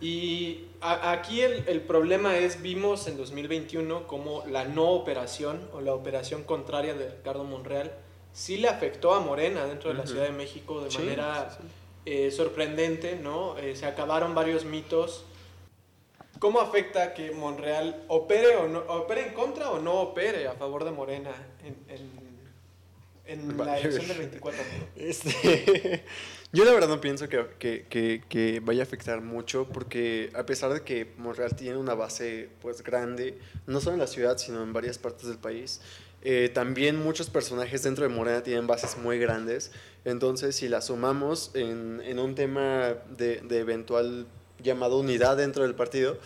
Y 0.00 0.66
aquí 0.80 1.40
el, 1.40 1.64
el, 1.66 1.80
problema 1.80 2.38
es, 2.38 2.62
vimos 2.62 3.08
en 3.08 3.16
2021 3.16 4.06
como 4.06 4.44
la 4.46 4.64
no 4.64 4.90
operación 4.90 5.60
o 5.72 5.80
la 5.80 5.92
operación 5.92 6.44
contraria 6.44 6.94
de 6.94 7.10
Ricardo 7.10 7.42
Monreal 7.42 7.92
sí 8.38 8.56
le 8.56 8.68
afectó 8.68 9.14
a 9.14 9.20
Morena 9.20 9.66
dentro 9.66 9.90
de 9.90 9.96
la 9.96 10.06
Ciudad 10.06 10.24
de 10.24 10.32
México 10.32 10.80
de 10.80 10.96
manera 10.96 11.58
eh, 12.06 12.30
sorprendente, 12.30 13.16
¿no? 13.16 13.58
Eh, 13.58 13.74
se 13.74 13.86
acabaron 13.86 14.34
varios 14.34 14.64
mitos 14.64 15.24
¿Cómo 16.38 16.60
afecta 16.60 17.14
que 17.14 17.32
Monreal 17.32 18.04
opere 18.08 18.56
o 18.56 18.68
no 18.68 18.80
opere 18.80 19.26
en 19.26 19.34
contra 19.34 19.70
o 19.70 19.80
no 19.80 19.94
opere 19.94 20.46
a 20.46 20.54
favor 20.54 20.84
de 20.84 20.92
Morena 20.92 21.30
en, 23.26 23.56
la 23.56 23.78
elección 23.78 24.08
del 24.08 24.18
24? 24.18 24.60
Este, 24.96 26.04
yo 26.52 26.64
la 26.64 26.72
verdad 26.72 26.88
no 26.88 27.00
pienso 27.00 27.28
que, 27.28 27.44
que, 27.58 28.22
que, 28.28 28.60
vaya 28.60 28.82
a 28.82 28.84
afectar 28.84 29.20
mucho 29.20 29.66
porque 29.66 30.30
a 30.34 30.46
pesar 30.46 30.72
de 30.72 30.82
que 30.82 31.12
Monreal 31.18 31.56
tiene 31.56 31.76
una 31.76 31.94
base 31.94 32.48
pues 32.62 32.82
grande, 32.82 33.38
no 33.66 33.80
solo 33.80 33.94
en 33.94 34.00
la 34.00 34.06
ciudad, 34.06 34.38
sino 34.38 34.62
en 34.62 34.72
varias 34.72 34.98
partes 34.98 35.26
del 35.26 35.38
país, 35.38 35.80
eh, 36.22 36.50
también 36.52 36.96
muchos 36.96 37.30
personajes 37.30 37.82
dentro 37.82 38.08
de 38.08 38.14
Morena 38.14 38.42
tienen 38.42 38.66
bases 38.66 38.96
muy 38.96 39.18
grandes. 39.18 39.72
Entonces, 40.04 40.56
si 40.56 40.68
la 40.68 40.80
sumamos 40.80 41.52
en, 41.54 42.00
en 42.04 42.18
un 42.18 42.34
tema 42.34 42.94
de, 43.16 43.40
de 43.40 43.58
eventual 43.58 44.26
llamado 44.62 44.98
unidad 44.98 45.36
dentro 45.36 45.62
del 45.62 45.74
partido, 45.74 46.18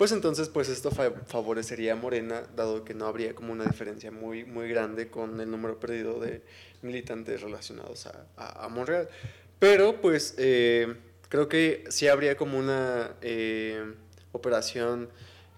pues 0.00 0.12
entonces 0.12 0.48
pues 0.48 0.70
esto 0.70 0.90
favorecería 1.26 1.92
a 1.92 1.94
Morena, 1.96 2.44
dado 2.56 2.84
que 2.84 2.94
no 2.94 3.06
habría 3.06 3.34
como 3.34 3.52
una 3.52 3.64
diferencia 3.64 4.10
muy, 4.10 4.44
muy 4.44 4.66
grande 4.66 5.08
con 5.08 5.38
el 5.40 5.50
número 5.50 5.78
perdido 5.78 6.18
de 6.18 6.40
militantes 6.80 7.42
relacionados 7.42 8.06
a, 8.06 8.64
a, 8.64 8.68
Monreal. 8.70 9.10
Pero 9.58 10.00
pues 10.00 10.36
eh, 10.38 10.94
creo 11.28 11.50
que 11.50 11.84
sí 11.90 12.08
habría 12.08 12.36
como 12.38 12.58
una 12.58 13.10
eh, 13.20 13.92
operación 14.32 15.10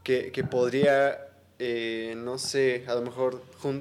que, 0.02 0.32
que 0.32 0.42
podría, 0.42 1.28
eh, 1.60 2.14
no 2.16 2.36
sé, 2.36 2.84
a 2.88 2.96
lo 2.96 3.02
mejor 3.02 3.42
como, 3.60 3.80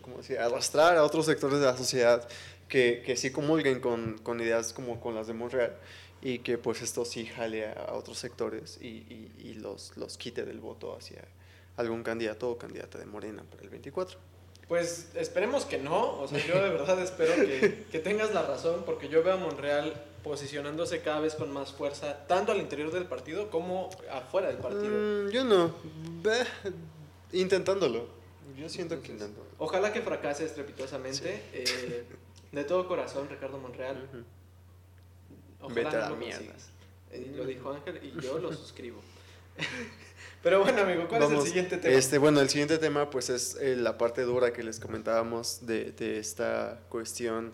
como 0.00 0.18
decía, 0.18 0.44
arrastrar 0.44 0.96
a 0.96 1.02
otros 1.02 1.26
sectores 1.26 1.58
de 1.58 1.66
la 1.66 1.76
sociedad 1.76 2.28
que, 2.68 3.02
que 3.04 3.16
sí 3.16 3.32
comulguen 3.32 3.80
con, 3.80 4.18
con 4.18 4.40
ideas 4.40 4.72
como 4.72 5.00
con 5.00 5.16
las 5.16 5.26
de 5.26 5.32
Monreal 5.32 5.76
y 6.22 6.40
que 6.40 6.58
pues 6.58 6.82
esto 6.82 7.04
sí 7.04 7.26
jale 7.26 7.68
a 7.68 7.94
otros 7.94 8.18
sectores 8.18 8.78
y, 8.80 9.54
los, 9.54 9.96
los 9.96 10.16
quite 10.16 10.44
del 10.44 10.58
voto 10.58 10.96
hacia 10.96 11.22
algún 11.76 12.02
candidato 12.02 12.50
o 12.50 12.58
candidata 12.58 12.98
de 12.98 13.06
Morena 13.06 13.42
para 13.42 13.62
el 13.62 13.68
24. 13.68 14.18
Pues 14.68 15.10
esperemos 15.14 15.64
que 15.64 15.78
no, 15.78 16.20
o 16.20 16.28
sea, 16.28 16.38
yo 16.46 16.54
de 16.62 16.70
verdad 16.70 17.00
espero 17.02 17.34
que, 17.34 17.86
que, 17.90 17.98
tengas 17.98 18.32
la 18.32 18.42
razón, 18.42 18.84
porque 18.86 19.08
yo 19.08 19.22
veo 19.22 19.34
a 19.34 19.36
Monreal 19.36 19.92
posicionándose 20.22 21.00
cada 21.00 21.20
vez 21.20 21.34
con 21.34 21.52
más 21.52 21.72
fuerza, 21.72 22.26
tanto 22.26 22.52
al 22.52 22.58
interior 22.58 22.92
del 22.92 23.06
partido 23.06 23.50
como 23.50 23.90
afuera 24.10 24.48
del 24.48 24.58
partido. 24.58 25.26
Mm, 25.26 25.30
yo 25.30 25.44
no, 25.44 25.74
intentándolo, 27.32 28.06
yo 28.56 28.68
siento 28.68 29.00
que 29.02 29.12
intento. 29.12 29.40
Ojalá 29.58 29.92
que 29.92 30.02
fracase 30.02 30.44
estrepitosamente, 30.44 31.42
eh, 31.52 32.04
de 32.52 32.64
todo 32.64 32.86
corazón, 32.86 33.28
Ricardo 33.28 33.58
Monreal. 33.58 34.08
Ojalá 35.70 35.84
Vete 35.84 35.96
a 35.96 36.10
la 36.10 36.16
mierda. 36.16 36.54
Eh, 37.12 37.32
lo 37.36 37.44
dijo 37.44 37.72
Ángel 37.72 38.00
y 38.02 38.20
yo 38.20 38.38
lo 38.38 38.52
suscribo. 38.52 39.00
Pero 40.42 40.60
bueno, 40.60 40.80
amigo, 40.82 41.06
¿cuál 41.08 41.24
es 41.24 41.30
el 41.30 41.42
siguiente 41.42 41.76
tema? 41.76 41.94
Este, 41.94 42.18
bueno, 42.18 42.40
el 42.40 42.48
siguiente 42.48 42.78
tema 42.78 43.10
pues 43.10 43.28
es 43.28 43.56
eh, 43.60 43.76
la 43.76 43.98
parte 43.98 44.22
dura 44.22 44.52
que 44.52 44.62
les 44.62 44.80
comentábamos 44.80 45.66
de, 45.66 45.92
de, 45.92 46.18
esta 46.18 46.80
cuestión 46.88 47.52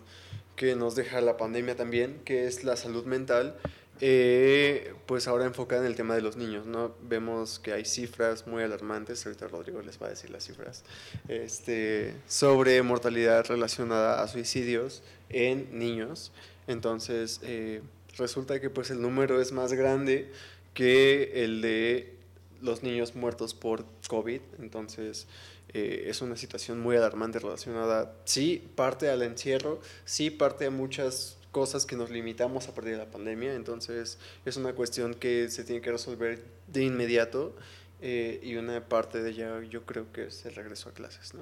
que 0.55 0.75
nos 0.75 0.95
deja 0.95 1.19
la 1.19 1.35
pandemia 1.35 1.75
también, 1.75 2.21
que 2.23 2.47
es 2.47 2.63
la 2.63 2.77
salud 2.77 3.05
mental. 3.05 3.57
Eh, 3.99 4.93
pues 5.07 5.27
ahora 5.27 5.45
enfocada 5.45 5.81
en 5.81 5.87
el 5.87 5.95
tema 5.95 6.13
de 6.13 6.21
los 6.21 6.37
niños, 6.37 6.67
¿no? 6.67 6.93
Vemos 7.01 7.57
que 7.57 7.73
hay 7.73 7.83
cifras 7.83 8.45
muy 8.45 8.61
alarmantes, 8.61 9.25
ahorita 9.25 9.47
Rodrigo 9.47 9.81
les 9.81 9.99
va 9.99 10.05
a 10.07 10.09
decir 10.09 10.29
las 10.29 10.43
cifras, 10.45 10.83
este, 11.27 12.13
sobre 12.27 12.81
mortalidad 12.83 13.45
relacionada 13.47 14.21
a 14.21 14.27
suicidios 14.27 15.01
en 15.29 15.79
niños. 15.79 16.31
Entonces, 16.67 17.39
eh, 17.43 17.81
resulta 18.17 18.59
que 18.59 18.69
pues 18.69 18.91
el 18.91 19.01
número 19.01 19.41
es 19.41 19.51
más 19.51 19.73
grande 19.73 20.31
que 20.73 21.43
el 21.43 21.61
de 21.61 22.15
los 22.61 22.83
niños 22.83 23.15
muertos 23.15 23.53
por 23.53 23.85
COVID. 24.07 24.41
Entonces, 24.59 25.27
eh, 25.73 26.05
es 26.07 26.21
una 26.21 26.35
situación 26.35 26.79
muy 26.79 26.95
alarmante 26.95 27.39
relacionada, 27.39 28.13
sí, 28.25 28.67
parte 28.75 29.09
al 29.09 29.21
encierro, 29.21 29.79
sí, 30.05 30.29
parte 30.29 30.65
a 30.65 30.71
muchas 30.71 31.37
cosas 31.51 31.85
que 31.85 31.95
nos 31.95 32.09
limitamos 32.09 32.67
a 32.67 32.75
partir 32.75 32.93
de 32.93 32.99
la 32.99 33.11
pandemia. 33.11 33.53
Entonces, 33.53 34.17
es 34.45 34.57
una 34.57 34.73
cuestión 34.73 35.13
que 35.13 35.49
se 35.49 35.63
tiene 35.63 35.81
que 35.81 35.91
resolver 35.91 36.43
de 36.67 36.83
inmediato. 36.83 37.55
Eh, 37.99 38.39
y 38.43 38.55
una 38.57 38.87
parte 38.87 39.23
de 39.23 39.31
ella 39.31 39.63
yo 39.63 39.83
creo 39.83 40.11
que 40.13 40.25
es 40.25 40.45
el 40.45 40.53
regreso 40.53 40.89
a 40.89 40.93
clases, 40.93 41.33
¿no? 41.33 41.41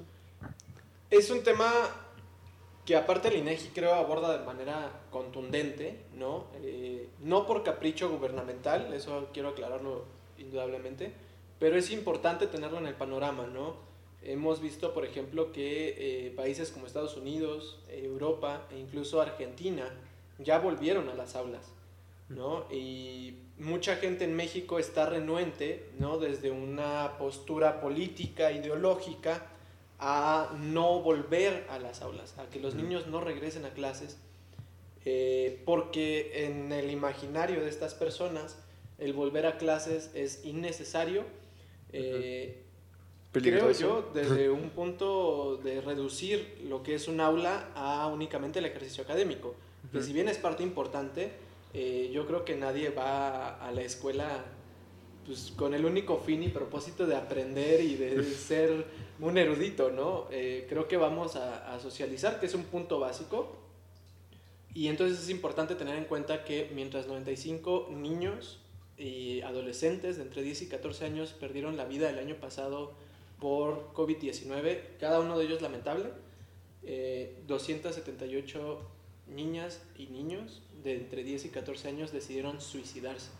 Es 1.10 1.28
un 1.28 1.42
tema 1.42 1.70
que 2.86 2.94
aparte 2.94 3.28
el 3.28 3.38
INEGI 3.38 3.70
creo 3.74 3.94
aborda 3.94 4.38
de 4.38 4.44
manera 4.46 4.92
contundente, 5.10 5.98
¿no? 6.14 6.46
Eh, 6.62 7.08
no 7.20 7.44
por 7.44 7.64
capricho 7.64 8.08
gubernamental, 8.08 8.94
eso 8.94 9.28
quiero 9.34 9.50
aclararlo 9.50 10.04
indudablemente, 10.38 11.12
pero 11.58 11.76
es 11.76 11.90
importante 11.90 12.46
tenerlo 12.46 12.78
en 12.78 12.86
el 12.86 12.94
panorama, 12.94 13.46
¿no? 13.46 13.74
Hemos 14.22 14.60
visto, 14.60 14.94
por 14.94 15.04
ejemplo, 15.04 15.50
que 15.50 15.94
eh, 15.98 16.30
países 16.36 16.70
como 16.70 16.86
Estados 16.86 17.16
Unidos, 17.16 17.80
Europa 17.88 18.66
e 18.70 18.78
incluso 18.78 19.20
Argentina 19.20 19.92
ya 20.38 20.60
volvieron 20.60 21.08
a 21.08 21.14
las 21.14 21.34
aulas, 21.34 21.72
¿no? 22.28 22.66
Y 22.70 23.34
mucha 23.58 23.96
gente 23.96 24.24
en 24.24 24.36
México 24.36 24.78
está 24.78 25.06
renuente, 25.06 25.90
¿no? 25.98 26.18
Desde 26.18 26.52
una 26.52 27.18
postura 27.18 27.80
política, 27.80 28.52
ideológica, 28.52 29.46
a 29.98 30.54
no 30.60 31.00
volver 31.00 31.66
a 31.70 31.78
las 31.78 32.02
aulas, 32.02 32.36
a 32.38 32.48
que 32.50 32.60
los 32.60 32.74
niños 32.74 33.06
no 33.06 33.20
regresen 33.20 33.64
a 33.64 33.70
clases, 33.70 34.18
eh, 35.04 35.62
porque 35.64 36.46
en 36.46 36.72
el 36.72 36.90
imaginario 36.90 37.62
de 37.62 37.68
estas 37.68 37.94
personas 37.94 38.58
el 38.98 39.12
volver 39.12 39.46
a 39.46 39.58
clases 39.58 40.10
es 40.14 40.44
innecesario. 40.44 41.24
Eh, 41.92 42.62
creo 43.32 43.70
yo, 43.72 44.10
desde 44.14 44.50
un 44.50 44.70
punto 44.70 45.58
de 45.62 45.80
reducir 45.80 46.58
lo 46.68 46.82
que 46.82 46.94
es 46.94 47.08
un 47.08 47.20
aula 47.20 47.68
a 47.74 48.06
únicamente 48.08 48.58
el 48.58 48.66
ejercicio 48.66 49.04
académico, 49.04 49.54
que 49.92 50.02
si 50.02 50.12
bien 50.12 50.28
es 50.28 50.38
parte 50.38 50.62
importante, 50.62 51.30
eh, 51.72 52.10
yo 52.12 52.26
creo 52.26 52.44
que 52.44 52.56
nadie 52.56 52.90
va 52.90 53.56
a 53.56 53.70
la 53.70 53.82
escuela 53.82 54.44
pues, 55.24 55.52
con 55.56 55.74
el 55.74 55.84
único 55.84 56.18
fin 56.18 56.42
y 56.42 56.48
propósito 56.48 57.06
de 57.06 57.16
aprender 57.16 57.80
y 57.80 57.94
de 57.94 58.24
ser 58.34 58.84
un 59.20 59.38
erudito, 59.38 59.90
¿no? 59.90 60.26
Eh, 60.30 60.66
creo 60.68 60.88
que 60.88 60.96
vamos 60.96 61.36
a, 61.36 61.78
socializar, 61.80 62.38
que 62.40 62.46
es 62.46 62.54
un 62.54 62.64
punto 62.64 62.98
básico. 62.98 63.56
Y 64.74 64.88
entonces 64.88 65.18
es 65.20 65.30
importante 65.30 65.74
tener 65.74 65.96
en 65.96 66.04
cuenta 66.04 66.44
que 66.44 66.70
mientras 66.74 67.06
95 67.06 67.88
niños 67.90 68.58
y 68.98 69.40
adolescentes 69.40 70.16
de 70.16 70.22
entre 70.22 70.42
10 70.42 70.62
y 70.62 70.68
14 70.68 71.04
años 71.06 71.32
perdieron 71.32 71.76
la 71.76 71.84
vida 71.84 72.10
el 72.10 72.18
año 72.18 72.36
pasado 72.36 72.92
por 73.40 73.92
COVID-19, 73.94 74.80
cada 75.00 75.20
uno 75.20 75.38
de 75.38 75.46
ellos 75.46 75.62
lamentable. 75.62 76.10
Eh, 76.82 77.38
278 77.46 78.80
niñas 79.28 79.82
y 79.96 80.06
niños 80.06 80.62
de 80.82 80.94
entre 80.94 81.24
10 81.24 81.46
y 81.46 81.48
14 81.48 81.88
años 81.88 82.12
decidieron 82.12 82.60
suicidarse. 82.60 83.30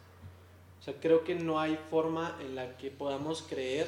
O 0.80 0.82
sea, 0.82 0.94
creo 1.00 1.24
que 1.24 1.34
no 1.34 1.60
hay 1.60 1.78
forma 1.90 2.36
en 2.40 2.54
la 2.54 2.76
que 2.76 2.90
podamos 2.90 3.42
creer 3.42 3.86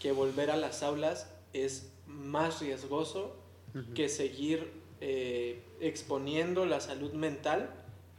que 0.00 0.12
volver 0.12 0.50
a 0.50 0.56
las 0.56 0.82
aulas 0.82 1.28
es 1.52 1.88
más 2.06 2.60
riesgoso 2.60 3.36
uh 3.74 3.78
-huh. 3.78 3.94
que 3.94 4.08
seguir 4.08 4.70
eh, 5.00 5.62
exponiendo 5.80 6.64
la 6.66 6.80
salud 6.80 7.12
mental 7.12 7.70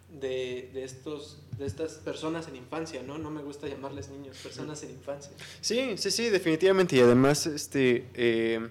de, 0.09 0.69
de, 0.73 0.83
estos, 0.83 1.39
de 1.57 1.65
estas 1.65 1.93
personas 1.93 2.47
en 2.47 2.55
infancia, 2.55 3.01
¿no? 3.03 3.17
No 3.17 3.29
me 3.29 3.41
gusta 3.41 3.67
llamarles 3.67 4.09
niños, 4.09 4.37
personas 4.37 4.83
en 4.83 4.91
infancia. 4.91 5.31
Sí, 5.61 5.97
sí, 5.97 6.11
sí, 6.11 6.29
definitivamente. 6.29 6.95
Y 6.95 6.99
además, 6.99 7.45
este, 7.45 8.05
eh, 8.13 8.69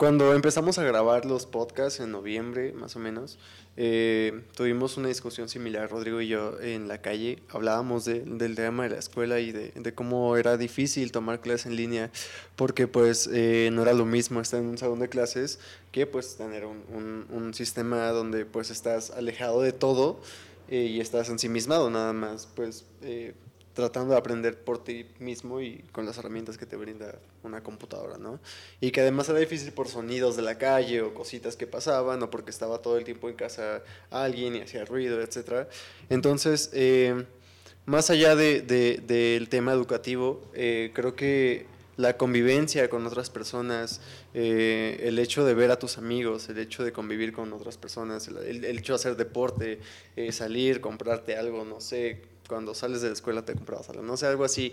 cuando 0.00 0.32
empezamos 0.32 0.78
a 0.78 0.82
grabar 0.82 1.26
los 1.26 1.44
podcasts 1.44 2.00
en 2.00 2.10
noviembre, 2.10 2.72
más 2.72 2.96
o 2.96 2.98
menos, 2.98 3.38
eh, 3.76 4.44
tuvimos 4.56 4.96
una 4.96 5.08
discusión 5.08 5.50
similar, 5.50 5.90
Rodrigo 5.90 6.22
y 6.22 6.28
yo, 6.28 6.58
en 6.58 6.88
la 6.88 7.02
calle. 7.02 7.42
Hablábamos 7.50 8.06
de, 8.06 8.20
del 8.20 8.54
tema 8.54 8.84
de 8.84 8.88
la 8.88 8.98
escuela 8.98 9.40
y 9.40 9.52
de, 9.52 9.92
cómo 9.94 10.38
era 10.38 10.56
difícil 10.56 11.12
tomar 11.12 11.42
clases 11.42 11.66
en 11.66 11.76
línea, 11.76 12.10
porque 12.56 12.88
pues 12.88 13.28
eh, 13.30 13.68
no 13.74 13.82
era 13.82 13.92
lo 13.92 14.06
mismo 14.06 14.40
estar 14.40 14.58
en 14.60 14.68
un 14.68 14.78
salón 14.78 15.00
de 15.00 15.10
clases 15.10 15.58
que 15.92 16.06
pues 16.06 16.38
tener 16.38 16.64
un 16.64 17.52
sistema 17.52 18.08
donde 18.08 18.46
pues 18.46 18.70
estás 18.70 19.10
alejado 19.10 19.60
de 19.60 19.72
todo 19.72 20.22
eh, 20.70 20.84
y 20.84 21.00
estás 21.00 21.28
ensimismado 21.28 21.90
nada 21.90 22.12
más, 22.12 22.48
pues 22.54 22.84
eh, 23.02 23.34
tratando 23.80 24.12
de 24.12 24.18
aprender 24.18 24.62
por 24.62 24.82
ti 24.84 25.06
mismo 25.18 25.60
y 25.60 25.84
con 25.92 26.06
las 26.06 26.18
herramientas 26.18 26.58
que 26.58 26.66
te 26.66 26.76
brinda 26.76 27.18
una 27.42 27.62
computadora, 27.62 28.18
¿no? 28.18 28.38
Y 28.80 28.90
que 28.90 29.00
además 29.00 29.28
era 29.28 29.38
difícil 29.38 29.72
por 29.72 29.88
sonidos 29.88 30.36
de 30.36 30.42
la 30.42 30.58
calle 30.58 31.02
o 31.02 31.14
cositas 31.14 31.56
que 31.56 31.66
pasaban 31.66 32.22
o 32.22 32.30
porque 32.30 32.50
estaba 32.50 32.78
todo 32.78 32.98
el 32.98 33.04
tiempo 33.04 33.28
en 33.28 33.36
casa 33.36 33.82
alguien 34.10 34.56
y 34.56 34.60
hacía 34.60 34.84
ruido, 34.84 35.20
etc. 35.20 35.68
Entonces, 36.08 36.70
eh, 36.72 37.24
más 37.86 38.10
allá 38.10 38.36
de, 38.36 38.60
de, 38.60 39.02
del 39.06 39.48
tema 39.48 39.72
educativo, 39.72 40.42
eh, 40.54 40.90
creo 40.94 41.16
que 41.16 41.66
la 41.96 42.16
convivencia 42.16 42.88
con 42.88 43.06
otras 43.06 43.28
personas, 43.28 44.00
eh, 44.32 45.00
el 45.02 45.18
hecho 45.18 45.44
de 45.44 45.54
ver 45.54 45.70
a 45.70 45.78
tus 45.78 45.98
amigos, 45.98 46.48
el 46.48 46.58
hecho 46.58 46.84
de 46.84 46.92
convivir 46.92 47.32
con 47.32 47.52
otras 47.52 47.76
personas, 47.76 48.28
el, 48.28 48.64
hecho 48.64 48.92
de 48.92 48.96
hacer 48.96 49.16
deporte, 49.16 49.80
salir, 50.30 50.80
comprarte 50.80 51.36
algo, 51.36 51.64
no 51.66 51.80
sé, 51.80 52.22
cuando 52.50 52.74
sales 52.74 53.00
de 53.00 53.06
la 53.06 53.14
escuela 53.14 53.44
te 53.44 53.54
comprabas 53.54 53.88
algo, 53.90 54.02
no 54.02 54.16
sé, 54.16 54.26
algo 54.26 54.44
así. 54.44 54.72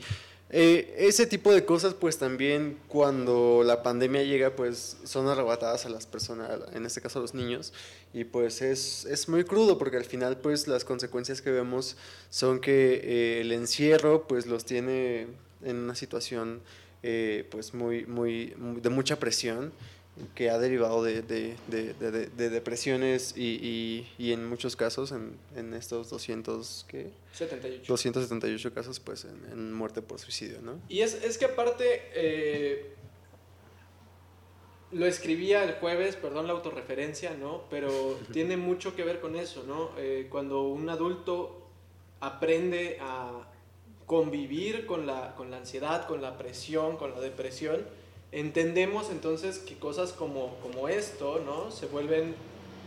Eh, 0.50 0.96
ese 0.98 1.27
tipo 1.27 1.53
de 1.53 1.63
cosas, 1.63 1.93
pues 1.93 2.17
también 2.17 2.79
cuando 2.88 3.62
la 3.63 3.84
pandemia 3.84 4.24
llega, 4.24 4.55
pues 4.55 4.98
son 5.03 5.27
arrebatadas 5.27 5.86
a 5.86 5.89
las 5.89 6.07
personas, 6.07 6.50
en 6.74 6.88
este 6.88 7.01
caso 7.01 7.19
a 7.19 7.22
los 7.22 7.36
niños, 7.36 7.74
y 8.13 8.24
pues 8.24 8.63
es, 8.63 9.05
es 9.05 9.29
muy 9.29 9.43
crudo 9.43 9.77
porque 9.77 9.98
al 9.98 10.05
final, 10.05 10.38
pues 10.38 10.67
las 10.67 10.84
consecuencias 10.86 11.43
que 11.43 11.51
vemos 11.51 11.98
son 12.31 12.60
que 12.60 13.01
eh, 13.03 13.41
el 13.41 13.51
encierro, 13.51 14.27
pues 14.27 14.48
los 14.48 14.65
tiene 14.65 15.27
en 15.63 15.75
una 15.75 15.93
situación 15.93 16.62
eh, 17.03 17.48
pues 17.51 17.75
muy, 17.75 18.07
muy, 18.07 18.55
de 18.81 18.89
mucha 18.89 19.19
presión 19.19 19.72
que 20.36 20.50
ha 20.50 20.58
derivado 20.58 21.04
de, 21.04 21.22
de, 21.22 21.56
de, 21.68 21.94
de 21.94 22.50
depresiones 22.50 23.34
y, 23.36 23.60
y, 23.62 24.08
y, 24.18 24.32
en 24.34 24.48
muchos 24.48 24.76
casos, 24.76 25.12
en, 25.12 25.38
en 25.56 25.74
estos 25.74 26.10
200, 26.10 26.86
¿qué? 26.88 27.12
78. 27.34 27.84
278 27.88 28.74
casos, 28.74 29.00
pues 29.00 29.26
en, 29.26 29.52
en, 29.52 29.74
muerte 29.74 30.02
por 30.02 30.20
suicidio, 30.20 30.62
¿no? 30.62 30.80
Y 30.90 31.02
es, 31.02 31.14
es 31.24 31.38
que 31.38 31.46
aparte, 31.46 32.04
eh, 32.14 32.94
lo 34.92 35.06
escribía 35.06 35.64
el 35.64 35.74
jueves, 35.74 36.16
perdón 36.16 36.48
la 36.48 36.54
autorreferencia, 36.54 37.36
¿no? 37.36 37.64
Pero 37.70 38.20
tiene 38.32 38.58
mucho 38.58 38.96
que 38.96 39.04
ver 39.04 39.20
con 39.20 39.36
eso, 39.36 39.64
¿no? 39.68 39.92
Eh, 39.98 40.28
cuando 40.30 40.64
un 40.64 40.90
adulto 40.90 41.68
aprende 42.20 42.98
a 43.02 43.48
convivir 44.06 44.86
con 44.86 45.06
la, 45.06 45.36
con 45.36 45.52
la 45.52 45.58
ansiedad, 45.58 46.08
con 46.08 46.22
la 46.22 46.38
presión, 46.38 46.98
con 46.98 47.12
la 47.12 47.20
depresión, 47.20 47.86
entendemos 48.39 49.10
entonces 49.10 49.60
que 49.60 49.77
cosas 49.77 50.12
como, 50.12 50.56
como 50.62 50.89
esto, 50.89 51.41
¿no? 51.46 51.72
Se 51.72 51.88
vuelven 51.88 52.36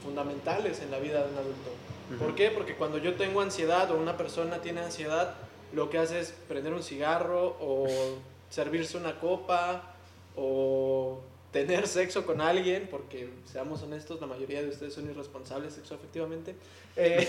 fundamentales 0.03 0.81
en 0.81 0.91
la 0.91 0.99
vida 0.99 1.25
de 1.25 1.33
un 1.33 1.39
adulto. 1.39 1.71
Uh 2.11 2.15
-huh. 2.15 2.19
¿Por 2.19 2.35
qué? 2.35 2.51
Porque 2.51 2.77
cuando 2.77 2.99
yo 2.99 3.15
tengo 3.15 3.41
ansiedad 3.41 3.91
o 3.91 3.97
una 3.97 4.17
persona 4.17 4.61
tiene 4.61 4.81
ansiedad, 4.81 5.35
lo 5.73 5.91
que 5.91 5.99
hace 5.99 6.21
es 6.21 6.33
prender 6.49 6.73
un 6.73 6.83
cigarro 6.83 7.57
o 7.61 7.87
servirse 8.51 8.97
una 8.97 9.19
copa 9.19 9.95
o 10.37 11.21
tener 11.53 11.89
sexo 11.89 12.25
con 12.27 12.41
alguien, 12.41 12.89
porque 12.91 13.29
seamos 13.45 13.83
honestos, 13.83 14.21
la 14.21 14.27
mayoría 14.27 14.63
de 14.63 14.69
ustedes 14.69 14.95
son 14.95 15.11
irresponsables 15.11 15.75
sexo 15.75 15.95
efectivamente, 15.95 16.55
eh, 16.97 17.29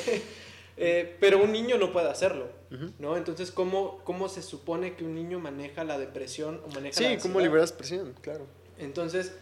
eh, 0.77 1.17
pero 1.19 1.41
un 1.41 1.51
niño 1.51 1.77
no 1.77 1.91
puede 1.91 2.09
hacerlo, 2.09 2.47
¿no? 2.99 3.17
Entonces, 3.17 3.51
¿cómo, 3.51 4.01
¿cómo 4.03 4.29
se 4.29 4.41
supone 4.41 4.95
que 4.95 5.03
un 5.03 5.15
niño 5.15 5.39
maneja 5.39 5.83
la 5.83 5.97
depresión 5.97 6.61
o 6.65 6.73
maneja 6.73 6.97
sí, 6.97 7.17
¿cómo 7.21 7.39
liberas 7.39 7.71
presión? 7.71 8.15
Claro. 8.21 8.45
Entonces, 8.77 9.33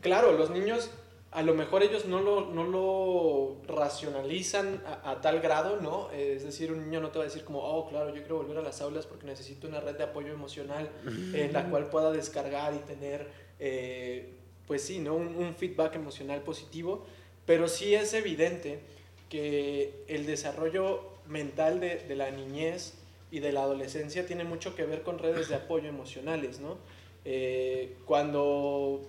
claro, 0.00 0.32
los 0.32 0.50
niños 0.50 0.90
a 1.30 1.42
lo 1.42 1.54
mejor 1.54 1.82
ellos 1.82 2.06
no 2.06 2.20
lo, 2.20 2.46
no 2.46 2.64
lo 2.64 3.56
racionalizan 3.66 4.82
a, 5.04 5.20
tal 5.20 5.40
grado, 5.40 5.78
¿no? 5.80 6.10
Es 6.10 6.42
decir, 6.42 6.72
un 6.72 6.80
niño 6.84 7.00
no 7.00 7.10
te 7.10 7.18
va 7.18 7.24
a 7.24 7.28
decir 7.28 7.44
como, 7.44 7.58
oh, 7.60 7.86
claro, 7.88 8.08
yo 8.14 8.22
quiero 8.22 8.38
volver 8.38 8.58
a 8.58 8.62
las 8.62 8.80
aulas 8.80 9.04
porque 9.04 9.26
necesito 9.26 9.68
una 9.68 9.80
red 9.80 9.96
de 9.96 10.04
apoyo 10.04 10.32
emocional 10.32 10.88
en 11.34 11.52
la 11.52 11.68
cual 11.68 11.90
pueda 11.90 12.10
descargar 12.12 12.72
y 12.74 12.78
tener, 12.78 13.28
eh, 13.58 14.36
pues 14.66 14.82
sí, 14.82 15.00
¿no? 15.00 15.16
Un, 15.16 15.54
feedback 15.54 15.96
emocional 15.96 16.40
positivo, 16.40 17.04
pero 17.44 17.68
sí 17.68 17.94
es 17.94 18.14
evidente 18.14 18.80
que 19.28 19.92
el 20.08 20.26
desarrollo 20.26 21.02
mental 21.26 21.80
de, 21.80 21.96
de 21.96 22.16
la 22.16 22.30
niñez 22.30 22.94
y 23.30 23.40
de 23.40 23.52
la 23.52 23.62
adolescencia 23.62 24.26
tiene 24.26 24.44
mucho 24.44 24.74
que 24.74 24.84
ver 24.84 25.02
con 25.02 25.18
redes 25.18 25.48
de 25.48 25.56
apoyo 25.56 25.88
emocionales, 25.88 26.60
¿no? 26.60 26.76
Eh, 27.24 27.94
cuando 28.06 29.02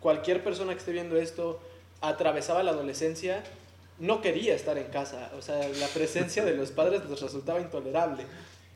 cualquier 0.00 0.44
persona 0.44 0.72
que 0.72 0.78
esté 0.78 0.92
viendo 0.92 1.16
esto 1.16 1.58
atravesaba 2.00 2.62
la 2.62 2.70
adolescencia, 2.70 3.42
no 3.98 4.20
quería 4.20 4.54
estar 4.54 4.78
en 4.78 4.86
casa. 4.86 5.32
O 5.36 5.42
sea, 5.42 5.68
la 5.68 5.88
presencia 5.88 6.44
de 6.44 6.54
los 6.54 6.70
padres 6.70 7.04
les 7.08 7.20
resultaba 7.20 7.60
intolerable. 7.60 8.24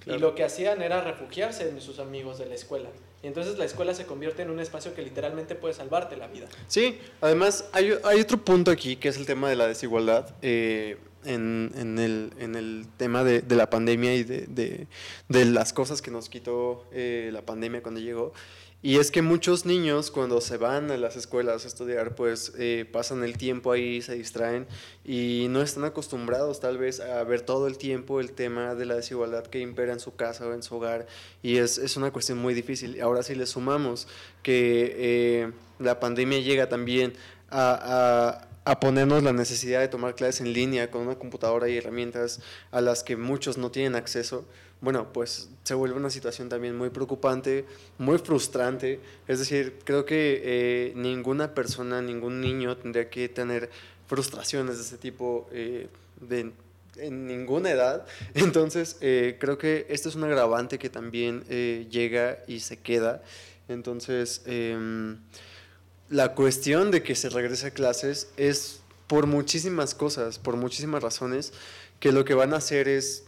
Y 0.05 0.19
lo 0.19 0.35
que 0.35 0.43
hacían 0.43 0.83
era 0.83 1.01
refugiarse 1.01 1.69
en 1.69 1.81
sus 1.81 2.01
amigos 2.01 2.39
de 2.39 2.47
la 2.47 2.57
escuela. 2.57 2.89
Y 3.23 3.29
entonces 3.29 3.57
la 3.57 3.65
escuela 3.65 3.95
se 3.95 4.05
convierte 4.05 4.43
en 4.43 4.51
un 4.51 4.59
espacio 4.59 4.95
que 4.95 5.03
literalmente 5.03 5.55
puede 5.55 5.75
salvarte 5.75 6.17
la 6.17 6.27
vida. 6.27 6.49
Sí, 6.67 6.99
además 7.21 7.69
hay, 7.73 7.93
otro 7.93 8.39
punto 8.39 8.71
aquí 8.71 8.97
que 8.97 9.09
es 9.09 9.17
el 9.17 9.27
tema 9.27 9.49
de 9.49 9.57
la 9.57 9.69
desigualdad. 9.69 10.35
Eh, 10.43 10.99
en, 11.25 11.99
el, 11.99 12.87
tema 12.97 13.23
de, 13.23 13.45
la 13.55 13.71
pandemia 13.71 14.15
y 14.15 14.25
de, 14.25 14.47
de, 14.47 14.87
de, 15.29 15.45
las 15.45 15.73
cosas 15.73 16.03
que 16.03 16.11
nos 16.11 16.29
quitó 16.29 16.85
eh, 16.93 17.31
la 17.33 17.43
pandemia 17.43 17.83
cuando 17.83 18.01
llegó. 18.01 18.33
Y 18.85 18.99
es 18.99 19.13
que 19.13 19.23
muchos 19.23 19.65
niños 19.65 20.11
cuando 20.11 20.41
se 20.41 20.57
van 20.57 20.91
a 20.91 20.97
las 20.97 21.15
escuelas 21.15 21.65
a 21.65 21.69
estudiar, 21.69 22.17
pues 22.17 22.53
eh, 22.59 22.85
pasan 22.91 23.23
el 23.23 23.39
tiempo 23.39 23.71
ahí, 23.71 24.03
se 24.03 24.17
distraen 24.17 24.67
y 25.05 25.47
no 25.51 25.63
están 25.63 25.85
acostumbrados 25.85 26.59
tal 26.59 26.79
vez 26.79 26.99
a 26.99 27.23
ver 27.23 27.43
todo 27.43 27.69
el 27.69 27.79
tiempo 27.79 28.19
el 28.19 28.33
tema 28.33 28.75
de 28.75 28.85
la 28.85 28.97
desigualdad 28.97 29.47
que 29.47 29.61
impera 29.61 29.93
en 29.93 30.01
su 30.01 30.17
casa 30.17 30.49
o 30.49 30.53
en 30.53 30.65
su 30.65 30.75
hogar. 30.75 31.07
Y 31.45 31.59
es, 31.59 31.79
es 31.79 31.97
una 31.97 32.11
cuestión 32.11 32.39
muy 32.39 32.55
difícil. 32.55 33.01
Ahora 33.01 33.23
si 33.23 33.37
le 33.37 33.47
sumamos 33.47 34.09
que 34.43 34.97
eh, 34.97 35.53
la 35.79 36.01
pandemia 36.01 36.41
llega 36.41 36.69
también 36.69 37.13
a, 37.53 38.49
a 38.65 38.81
ponernos 38.81 39.23
la 39.23 39.33
necesidad 39.33 39.81
de 39.81 39.89
tomar 39.89 40.15
clases 40.15 40.41
en 40.41 40.53
línea 40.53 40.91
con 40.91 41.03
una 41.03 41.17
computadora 41.17 41.69
y 41.69 41.77
herramientas 41.77 42.41
a 42.71 42.81
las 42.81 43.03
que 43.03 43.17
muchos 43.17 43.59
no 43.59 43.71
tienen 43.71 43.95
acceso, 43.95 44.47
bueno, 44.83 45.13
pues 45.13 45.49
se 45.63 45.75
vuelve 45.75 45.97
una 45.97 46.11
situación 46.11 46.49
también 46.49 46.77
muy 46.77 46.91
preocupante, 46.91 47.65
muy 47.99 48.19
frustrante. 48.19 48.99
Es 49.29 49.39
decir, 49.39 49.79
creo 49.85 50.05
que 50.05 50.43
eh, 50.45 50.93
ninguna 50.97 51.55
persona, 51.55 52.03
ningún 52.03 52.41
niño 52.41 52.77
tendría 52.77 53.09
que 53.09 53.29
tener 53.29 53.71
frustraciones 54.09 54.79
de 54.79 54.83
ese 54.83 54.99
tipo 54.99 55.49
eh, 55.53 55.87
de, 56.21 56.51
en 56.97 57.27
ninguna 57.29 57.71
edad. 57.71 58.05
Entonces, 58.35 58.97
eh, 59.01 59.37
creo 59.39 59.57
que 59.57 59.87
esto 59.89 60.09
es 60.09 60.17
un 60.17 60.25
agravante 60.25 60.81
que 60.81 60.91
también 60.91 61.45
llega 61.89 62.41
y 62.49 62.59
se 62.59 62.77
queda. 62.77 63.23
Entonces, 63.69 64.43
em, 64.47 65.19
la 66.13 66.35
cuestión 66.35 66.91
de 66.91 67.03
que 67.03 67.15
se 67.15 67.31
regrese 67.31 67.69
a 67.69 67.71
clases 67.71 68.29
es 68.37 68.81
por 69.07 69.27
muchísimas 69.27 69.95
cosas, 69.95 70.39
por 70.39 70.57
muchísimas 70.57 71.03
razones, 71.03 71.55
que 72.01 72.13
lo 72.13 72.27
que 72.27 72.35
van 72.35 72.53
a 72.53 72.59
hacer 72.59 72.87
es 72.87 73.25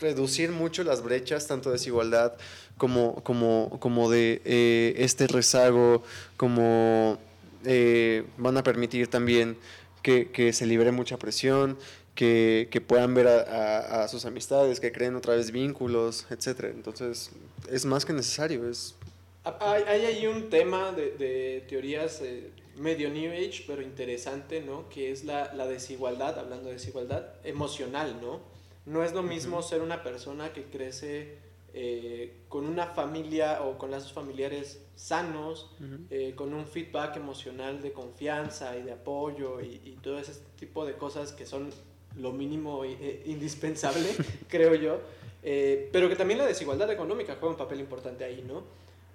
reducir 0.00 0.50
mucho 0.50 0.82
las 0.82 1.02
brechas, 1.02 1.46
tanto 1.46 1.70
de 1.70 1.74
desigualdad 1.74 2.34
como, 2.76 3.22
como, 3.22 3.78
como 3.78 4.10
de 4.10 4.42
eh, 4.44 4.94
este 4.98 5.28
rezago, 5.28 6.02
como 6.36 7.18
eh, 7.64 8.24
van 8.36 8.56
a 8.56 8.64
permitir 8.64 9.06
también 9.06 9.56
que, 10.02 10.32
que, 10.32 10.52
se 10.52 10.66
libere 10.66 10.90
mucha 10.90 11.18
presión, 11.18 11.78
que, 12.16 12.66
que 12.72 12.80
puedan 12.80 13.14
ver 13.14 13.28
a, 13.28 14.02
a, 14.02 14.08
sus 14.08 14.24
amistades, 14.24 14.80
que 14.80 14.90
creen 14.90 15.14
otra 15.14 15.36
vez 15.36 15.52
vínculos, 15.52 16.26
etc. 16.30 16.64
Entonces, 16.74 17.30
es 17.70 17.84
más 17.84 18.04
que 18.04 18.12
necesario. 18.12 18.68
Es... 18.68 18.96
Hay, 19.44 19.82
hay 19.82 20.04
ahí 20.06 20.26
un 20.26 20.48
tema 20.48 20.92
de, 20.92 21.12
de 21.12 21.64
teorías 21.68 22.20
eh, 22.22 22.50
medio 22.76 23.10
New 23.10 23.30
Age, 23.30 23.64
pero 23.66 23.82
interesante, 23.82 24.60
¿no? 24.60 24.88
Que 24.88 25.10
es 25.12 25.24
la, 25.24 25.52
la 25.54 25.66
desigualdad, 25.66 26.38
hablando 26.38 26.68
de 26.68 26.74
desigualdad, 26.74 27.34
emocional, 27.44 28.18
¿no? 28.20 28.40
No 28.86 29.02
es 29.02 29.12
lo 29.12 29.22
mismo 29.22 29.62
ser 29.62 29.80
una 29.80 30.02
persona 30.02 30.52
que 30.52 30.64
crece 30.64 31.38
eh, 31.76 32.44
con 32.48 32.66
una 32.66 32.86
familia 32.86 33.62
o 33.62 33.76
con 33.78 33.90
lazos 33.90 34.12
familiares 34.12 34.80
sanos, 34.94 35.70
eh, 36.08 36.32
con 36.36 36.54
un 36.54 36.66
feedback 36.66 37.16
emocional 37.16 37.82
de 37.82 37.92
confianza 37.92 38.76
y 38.78 38.82
de 38.82 38.92
apoyo 38.92 39.60
y, 39.60 39.98
todo 40.00 40.20
ese 40.20 40.34
tipo 40.56 40.86
de 40.86 40.92
cosas 40.92 41.32
que 41.32 41.46
son 41.46 41.70
lo 42.16 42.30
mínimo 42.30 42.84
e, 42.84 43.22
indispensable, 43.26 44.08
creo 44.48 44.76
yo, 44.76 45.00
eh, 45.42 45.88
pero 45.92 46.08
que 46.08 46.14
también 46.14 46.38
la 46.38 46.46
desigualdad 46.46 46.88
económica 46.92 47.38
juega 47.40 47.54
un 47.54 47.58
papel 47.58 47.80
importante 47.80 48.22
ahí, 48.22 48.44
¿no? 48.46 48.62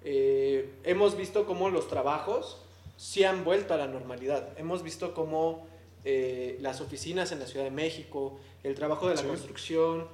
Hemos 0.04 1.16
visto 1.16 1.46
cómo 1.46 1.70
los 1.70 1.88
trabajos 1.88 2.58
se 2.96 3.26
han 3.26 3.44
vuelto 3.44 3.74
a 3.74 3.76
la 3.76 3.86
normalidad, 3.86 4.58
hemos 4.58 4.82
visto 4.82 5.14
cómo 5.14 5.66
las 6.04 6.80
oficinas 6.80 7.32
en 7.32 7.40
la 7.40 7.46
Ciudad 7.46 7.64
de 7.64 7.70
México, 7.70 8.38
el 8.62 8.74
trabajo 8.74 9.08
de 9.08 9.16
la 9.16 9.22
construcción, 9.22 10.06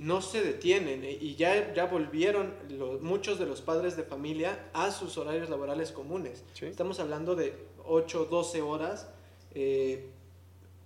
no 0.00 0.22
se 0.22 0.42
detienen 0.42 1.04
eh, 1.04 1.18
y 1.20 1.34
ya, 1.36 1.74
ya 1.74 1.84
volvieron 1.84 2.54
muchos 3.02 3.38
de 3.38 3.46
los 3.46 3.60
padres 3.60 3.96
de 3.96 4.02
familia 4.02 4.70
a 4.72 4.90
sus 4.90 5.18
horarios 5.18 5.50
laborales 5.50 5.92
comunes. 5.92 6.42
Estamos 6.60 7.00
hablando 7.00 7.34
de 7.34 7.54
8, 7.86 8.28
12 8.30 8.62
horas 8.62 9.08
eh, 9.54 10.06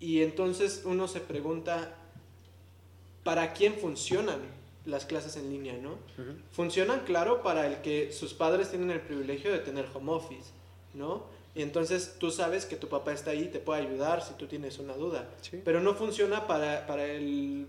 y 0.01 0.23
entonces 0.23 0.83
uno 0.85 1.07
se 1.07 1.21
pregunta, 1.21 1.95
¿para 3.23 3.53
quién 3.53 3.75
funcionan 3.75 4.41
las 4.87 5.07
clases 5.07 5.37
en 5.37 5.51
línea? 5.51 5.75
¿no? 5.75 5.97
Funcionan, 6.53 7.01
claro, 7.01 7.43
para 7.43 7.67
el 7.67 7.81
que 7.83 8.13
sus 8.13 8.35
padres 8.35 8.71
tienen 8.71 8.91
el 8.91 9.01
privilegio 9.01 9.53
de 9.53 9.59
tener 9.59 9.87
home 9.95 10.13
office, 10.13 10.51
¿no? 10.95 11.25
Y 11.55 11.63
entonces 11.63 12.17
tú 12.19 12.31
sabes 12.31 12.67
que 12.67 12.77
tu 12.77 12.89
papá 12.89 13.13
está 13.13 13.31
ahí, 13.31 13.47
te 13.47 13.61
puede 13.61 13.83
ayudar 13.83 14.23
si 14.23 14.35
tú 14.35 14.47
tienes 14.47 14.79
una 14.79 14.95
duda. 14.95 15.29
Pero 15.65 15.81
no 15.81 15.95
funciona 15.95 16.47
para, 16.49 16.87
para 16.87 17.07
el 17.07 17.69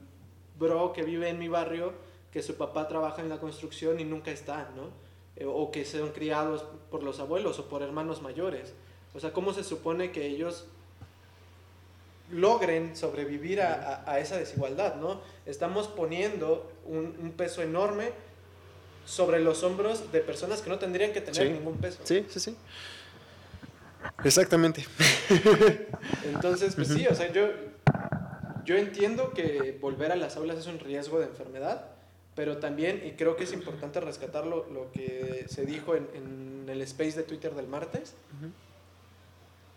bro 0.57 0.91
que 0.91 1.03
vive 1.03 1.29
en 1.29 1.37
mi 1.37 1.47
barrio, 1.47 1.93
que 2.31 2.41
su 2.41 2.55
papá 2.55 2.87
trabaja 2.87 3.21
en 3.21 3.29
la 3.29 3.37
construcción 3.37 3.99
y 3.99 4.03
nunca 4.03 4.31
está, 4.31 4.71
¿no? 4.75 4.89
Eh, 5.35 5.45
o 5.45 5.69
que 5.69 5.85
son 5.85 6.09
criados 6.11 6.65
por 6.89 7.03
los 7.03 7.19
abuelos 7.19 7.59
o 7.59 7.69
por 7.69 7.83
hermanos 7.83 8.21
mayores. 8.21 8.73
O 9.13 9.19
sea, 9.19 9.33
¿cómo 9.33 9.53
se 9.53 9.63
supone 9.63 10.11
que 10.11 10.25
ellos 10.25 10.65
logren 12.31 12.95
sobrevivir 12.95 13.61
a, 13.61 14.03
a, 14.09 14.19
esa 14.19 14.37
desigualdad, 14.37 14.95
¿no? 14.95 15.21
Estamos 15.45 15.87
poniendo 15.87 16.71
un, 16.85 17.15
un, 17.21 17.31
peso 17.31 17.61
enorme 17.61 18.11
sobre 19.05 19.39
los 19.39 19.63
hombros 19.63 20.11
de 20.11 20.19
personas 20.19 20.61
que 20.61 20.69
no 20.69 20.79
tendrían 20.79 21.13
que 21.13 21.21
tener 21.21 21.51
ningún 21.51 21.77
peso. 21.77 21.99
Sí, 22.03 22.25
sí, 22.29 22.39
sí. 22.39 22.57
Exactamente. 24.23 24.85
Entonces, 26.25 26.75
pues 26.75 26.87
sí, 26.89 27.05
o 27.07 27.15
sea, 27.15 27.31
yo, 27.31 27.47
yo 28.63 28.77
entiendo 28.77 29.31
que 29.31 29.77
volver 29.79 30.11
a 30.11 30.15
las 30.15 30.37
aulas 30.37 30.57
es 30.57 30.67
un 30.67 30.79
riesgo 30.79 31.19
de 31.19 31.25
enfermedad, 31.25 31.91
pero 32.35 32.57
también, 32.57 33.01
y 33.05 33.11
creo 33.11 33.35
que 33.35 33.45
es 33.45 33.53
importante 33.53 33.99
rescatar 33.99 34.45
lo, 34.45 34.67
lo 34.69 34.91
que 34.91 35.45
se 35.47 35.65
dijo 35.65 35.95
en, 35.95 36.07
en, 36.13 36.69
el 36.69 36.81
space 36.81 37.15
de 37.15 37.23
Twitter 37.23 37.53
del 37.53 37.67
martes, 37.67 38.15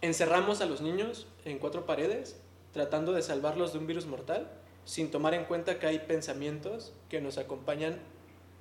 encerramos 0.01 0.61
a 0.63 0.67
los 0.67 0.81
niños 0.81 1.27
en 1.45 1.59
cuatro 1.59 1.85
paredes 1.85 2.37
tratando 2.73 3.13
de 3.13 3.23
salvarlos 3.23 3.73
de 3.73 3.79
un 3.79 3.87
virus 3.87 4.07
mortal 4.07 4.49
sin 4.89 5.11
tomar 5.11 5.35
en 5.35 5.45
cuenta 5.45 5.79
que 5.79 5.87
hay 5.87 5.99
pensamientos 5.99 6.95
que 7.11 7.21
nos 7.21 7.37
acompañan 7.37 7.99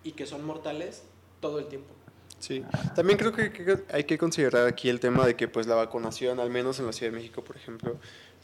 y 0.04 0.12
que 0.12 0.26
son 0.26 0.46
mortales 0.46 1.04
todo 1.40 1.58
el 1.58 1.68
tiempo. 1.68 1.88
Sí, 2.38 2.66
también 2.96 3.18
creo 3.18 3.32
que, 3.32 3.86
hay 3.94 4.04
que 4.04 4.18
considerar 4.18 4.68
aquí 4.68 4.90
el 4.90 5.00
tema 5.00 5.26
de 5.26 5.38
que 5.38 5.48
pues 5.48 5.68
la 5.68 5.76
vacunación, 5.76 6.42
al 6.42 6.50
menos 6.50 6.80
en 6.80 6.86
la 6.86 6.92
Ciudad 6.92 7.14
de 7.14 7.18
México, 7.18 7.46
por 7.46 7.56
ejemplo, 7.56 7.96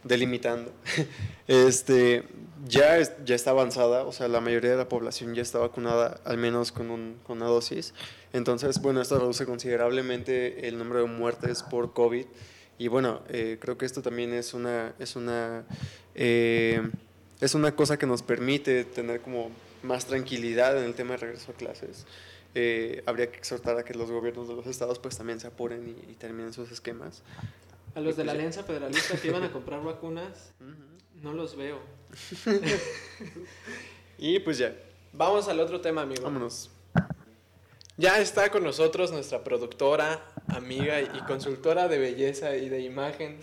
delimitando, 0.02 0.72
este, 1.48 2.24
ya, 2.66 3.02
ya 3.26 3.36
está 3.36 3.50
avanzada, 3.52 4.06
o 4.06 4.14
sea, 4.14 4.30
la 4.30 4.40
mayoría 4.40 4.72
de 4.72 4.78
la 4.78 4.88
población 4.88 5.36
ya 5.36 5.42
está 5.42 5.60
vacunada 5.60 6.22
al 6.24 6.38
menos 6.38 6.72
con, 6.72 6.90
un, 6.90 7.20
con 7.28 7.42
una 7.42 7.48
dosis. 7.48 7.94
Entonces, 8.32 8.82
bueno, 8.82 9.02
esto 9.02 9.20
reduce 9.20 9.46
considerablemente 9.46 10.70
el 10.70 10.78
número 10.78 11.02
de 11.02 11.08
muertes 11.08 11.64
por 11.64 11.92
COVID. 11.92 12.28
Y 12.78 12.88
bueno, 12.88 13.24
eh, 13.28 13.58
creo 13.60 13.78
que 13.78 13.86
esto 13.86 14.02
también 14.02 14.34
es 14.34 14.54
una, 14.54 14.96
es 15.00 15.18
una, 15.18 15.66
eh, 16.16 16.82
es 17.42 17.56
una 17.56 17.76
cosa 17.76 17.98
que 17.98 18.06
nos 18.06 18.22
permite 18.22 18.84
tener 18.86 19.22
como 19.22 19.52
más 19.82 20.06
tranquilidad 20.06 20.78
en 20.78 20.86
el 20.86 20.94
tema 20.94 21.12
de 21.12 21.18
regreso 21.18 21.52
a 21.52 21.56
clases. 21.56 22.06
eh, 22.56 23.02
habría 23.08 23.32
que 23.32 23.38
exhortar 23.38 23.78
a 23.80 23.84
que 23.84 23.94
los 23.96 24.12
gobiernos 24.12 24.48
de 24.48 24.56
los 24.56 24.68
estados 24.68 25.00
pues 25.00 25.18
también 25.18 25.40
se 25.40 25.48
apuren 25.48 25.88
y, 26.08 26.12
y 26.12 26.16
terminen 26.16 26.54
sus 26.54 26.72
esquemas. 26.72 27.24
A 27.96 28.00
los 28.00 28.16
de 28.16 28.24
la 28.24 28.32
Pues. 28.34 28.40
Alianza 28.40 28.64
Federalista 28.64 29.18
que 29.20 29.28
iban 29.28 29.44
a 29.44 29.52
comprar 29.52 29.84
vacunas, 29.84 30.52
no 31.22 31.34
los 31.34 31.56
veo. 31.56 31.80
Y 34.18 34.40
pues 34.40 34.58
ya, 34.58 34.76
Vamos 35.12 35.48
al 35.48 35.60
otro 35.60 35.80
tema, 35.82 36.02
amigo. 36.04 36.24
vámonos. 36.24 36.70
Ya 37.98 38.20
está 38.20 38.50
con 38.50 38.64
nosotros 38.64 39.12
nuestra 39.12 39.44
productora, 39.44 40.26
amiga 40.48 41.02
y 41.02 41.20
consultora 41.28 41.88
de 41.88 42.00
belleza 42.00 42.56
y 42.56 42.68
de 42.70 42.80
imagen. 42.82 43.38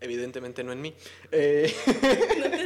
Evidentemente 0.00 0.64
no 0.64 0.72
en 0.72 0.80
mí. 0.82 0.94
Eh, 1.32 1.74
No 2.38 2.50
te. 2.50 2.65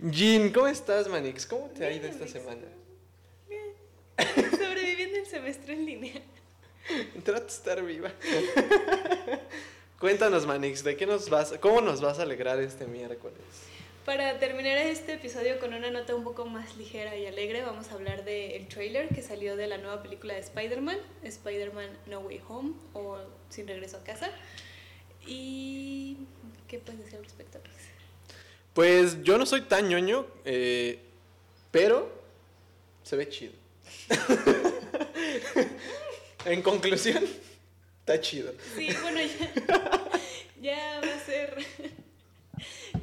Jean, 0.00 0.50
¿cómo 0.52 0.66
estás, 0.66 1.08
Manix? 1.08 1.46
¿Cómo 1.46 1.68
te 1.70 1.84
ha 1.86 1.88
Bien, 1.88 2.02
ido 2.02 2.10
esta 2.10 2.24
Manix. 2.24 2.32
semana? 2.32 2.62
Sobreviviendo 4.50 5.18
el 5.18 5.26
semestre 5.26 5.74
en 5.74 5.86
línea. 5.86 6.22
Trata 7.24 7.40
de 7.40 7.46
estar 7.46 7.82
viva. 7.84 8.12
Cuéntanos, 10.00 10.46
Manix, 10.46 10.84
¿de 10.84 10.96
qué 10.96 11.06
nos 11.06 11.30
vas, 11.30 11.54
cómo 11.60 11.80
nos 11.80 12.00
vas 12.00 12.18
a 12.18 12.22
alegrar 12.22 12.60
este 12.60 12.86
miércoles? 12.86 13.38
Para 14.04 14.38
terminar 14.38 14.76
este 14.78 15.14
episodio 15.14 15.58
con 15.58 15.74
una 15.74 15.90
nota 15.90 16.14
un 16.14 16.22
poco 16.22 16.44
más 16.46 16.76
ligera 16.76 17.16
y 17.16 17.26
alegre, 17.26 17.62
vamos 17.62 17.88
a 17.88 17.94
hablar 17.94 18.24
del 18.24 18.68
trailer 18.68 19.08
que 19.08 19.20
salió 19.22 19.56
de 19.56 19.66
la 19.66 19.78
nueva 19.78 20.02
película 20.02 20.34
de 20.34 20.40
Spider-Man, 20.40 20.98
Spider-Man 21.24 21.88
No 22.06 22.20
Way 22.20 22.40
Home 22.48 22.74
o 22.92 23.18
Sin 23.48 23.66
Regreso 23.66 23.96
a 23.96 24.04
Casa. 24.04 24.30
¿Y 25.26 26.18
qué 26.68 26.78
puedes 26.78 27.00
decir 27.00 27.16
al 27.18 27.24
respecto? 27.24 27.58
Pues 28.76 29.22
yo 29.22 29.38
no 29.38 29.46
soy 29.46 29.62
tan 29.62 29.88
ñoño, 29.88 30.26
eh, 30.44 30.98
pero 31.70 32.12
se 33.02 33.16
ve 33.16 33.26
chido. 33.26 33.54
en 36.44 36.60
conclusión, 36.60 37.24
está 38.00 38.20
chido. 38.20 38.52
Sí, 38.76 38.90
bueno, 39.00 39.18
ya, 39.22 40.10
ya 40.60 41.00
va 41.00 41.14
a 41.14 41.20
ser 41.20 41.56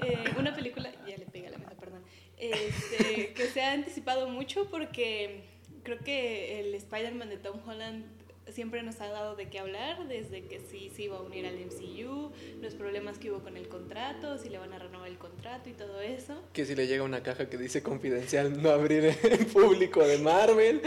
eh, 0.05 0.25
una 0.38 0.53
película, 0.53 0.91
ya 1.07 1.17
le 1.17 1.25
pegué 1.25 1.47
a 1.47 1.49
la 1.49 1.57
mesa, 1.57 1.71
perdón, 1.71 2.03
este, 2.38 3.33
que 3.33 3.47
se 3.47 3.63
ha 3.63 3.71
anticipado 3.71 4.29
mucho 4.29 4.69
porque 4.69 5.43
creo 5.81 5.97
que 5.97 6.59
el 6.59 6.75
Spider-Man 6.75 7.29
de 7.29 7.38
Tom 7.38 7.59
Holland 7.67 8.05
siempre 8.54 8.84
nos 8.84 9.02
ha 9.02 9.08
dado 9.08 9.36
de 9.36 9.50
qué 9.50 9.60
hablar, 9.60 10.08
desde 10.08 10.46
que 10.46 10.60
sí 10.60 10.92
se 10.96 11.04
iba 11.04 11.18
a 11.18 11.22
unir 11.22 11.46
al 11.46 11.56
MCU, 11.56 12.32
los 12.62 12.76
problemas 12.76 13.18
que 13.18 13.32
hubo 13.32 13.39
con 13.39 13.58
el 13.58 13.68
contrato, 13.68 14.38
si 14.38 14.50
le 14.50 14.60
van 14.60 14.74
a 14.74 14.80
renovar 14.80 15.10
el 15.10 15.18
contrato 15.18 15.70
y 15.70 15.74
todo 15.74 16.02
eso. 16.02 16.42
Que 16.54 16.66
si 16.66 16.76
le 16.76 16.88
llega 16.88 17.04
una 17.04 17.24
caja 17.24 17.50
que 17.50 17.58
dice 17.58 17.82
confidencial, 17.82 18.62
no 18.62 18.70
abrir 18.70 19.06
en 19.24 19.46
público 19.54 20.06
de 20.06 20.20
Marvel. 20.20 20.82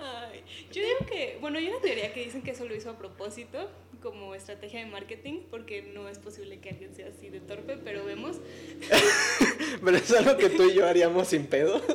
Ay, 0.00 0.42
yo 0.72 0.82
digo 0.82 0.98
que, 1.06 1.38
bueno, 1.40 1.58
hay 1.58 1.68
una 1.68 1.80
teoría 1.80 2.12
que 2.12 2.24
dicen 2.24 2.42
que 2.42 2.50
eso 2.50 2.64
lo 2.66 2.74
hizo 2.74 2.90
a 2.90 2.98
propósito, 2.98 3.70
como 4.02 4.34
estrategia 4.34 4.80
de 4.80 4.86
marketing, 4.86 5.42
porque 5.50 5.82
no 5.82 6.08
es 6.08 6.18
posible 6.18 6.58
que 6.58 6.70
alguien 6.70 6.94
sea 6.94 7.08
así 7.08 7.28
de 7.28 7.40
torpe, 7.40 7.76
pero 7.76 8.04
vemos. 8.04 8.38
Pero 9.84 9.96
es 9.96 10.10
algo 10.12 10.36
que 10.36 10.50
tú 10.50 10.64
y 10.64 10.74
yo 10.74 10.86
haríamos 10.86 11.28
sin 11.28 11.46
pedo. 11.46 11.80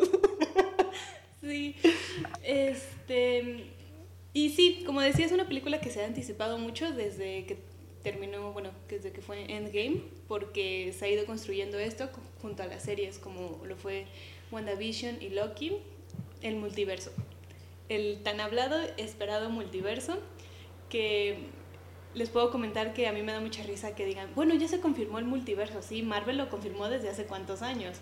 Sí, 1.42 1.76
este. 2.42 3.75
Y 4.36 4.50
sí, 4.50 4.84
como 4.86 5.00
decía, 5.00 5.26
es 5.26 5.32
una 5.32 5.48
película 5.48 5.80
que 5.80 5.90
se 5.90 6.04
ha 6.04 6.06
anticipado 6.06 6.58
mucho 6.58 6.92
desde 6.92 7.46
que 7.46 7.58
terminó, 8.04 8.52
bueno, 8.52 8.72
desde 8.90 9.14
que 9.14 9.22
fue 9.22 9.50
Endgame, 9.50 10.02
porque 10.28 10.94
se 10.94 11.06
ha 11.06 11.10
ido 11.10 11.26
construyendo 11.26 11.80
esto 11.80 12.10
junto 12.42 12.62
a 12.62 12.66
las 12.66 12.84
series 12.84 13.18
como 13.18 13.62
lo 13.66 13.78
fue 13.78 14.08
WandaVision 14.52 15.22
y 15.22 15.30
Loki, 15.30 15.78
el 16.42 16.58
multiverso. 16.58 17.14
El 17.88 18.24
tan 18.24 18.42
hablado, 18.42 18.78
esperado 18.98 19.50
multiverso, 19.50 20.18
que 20.90 21.38
les 22.14 22.30
puedo 22.30 22.52
comentar 22.52 22.94
que 22.94 23.08
a 23.08 23.14
mí 23.14 23.22
me 23.22 23.32
da 23.32 23.40
mucha 23.40 23.64
risa 23.64 23.96
que 23.96 24.06
digan, 24.06 24.28
bueno, 24.36 24.54
ya 24.56 24.68
se 24.68 24.82
confirmó 24.82 25.18
el 25.18 25.26
multiverso, 25.26 25.82
sí, 25.82 26.02
Marvel 26.02 26.38
lo 26.38 26.50
confirmó 26.50 26.90
desde 26.90 27.08
hace 27.08 27.24
cuántos 27.24 27.62
años. 27.62 28.00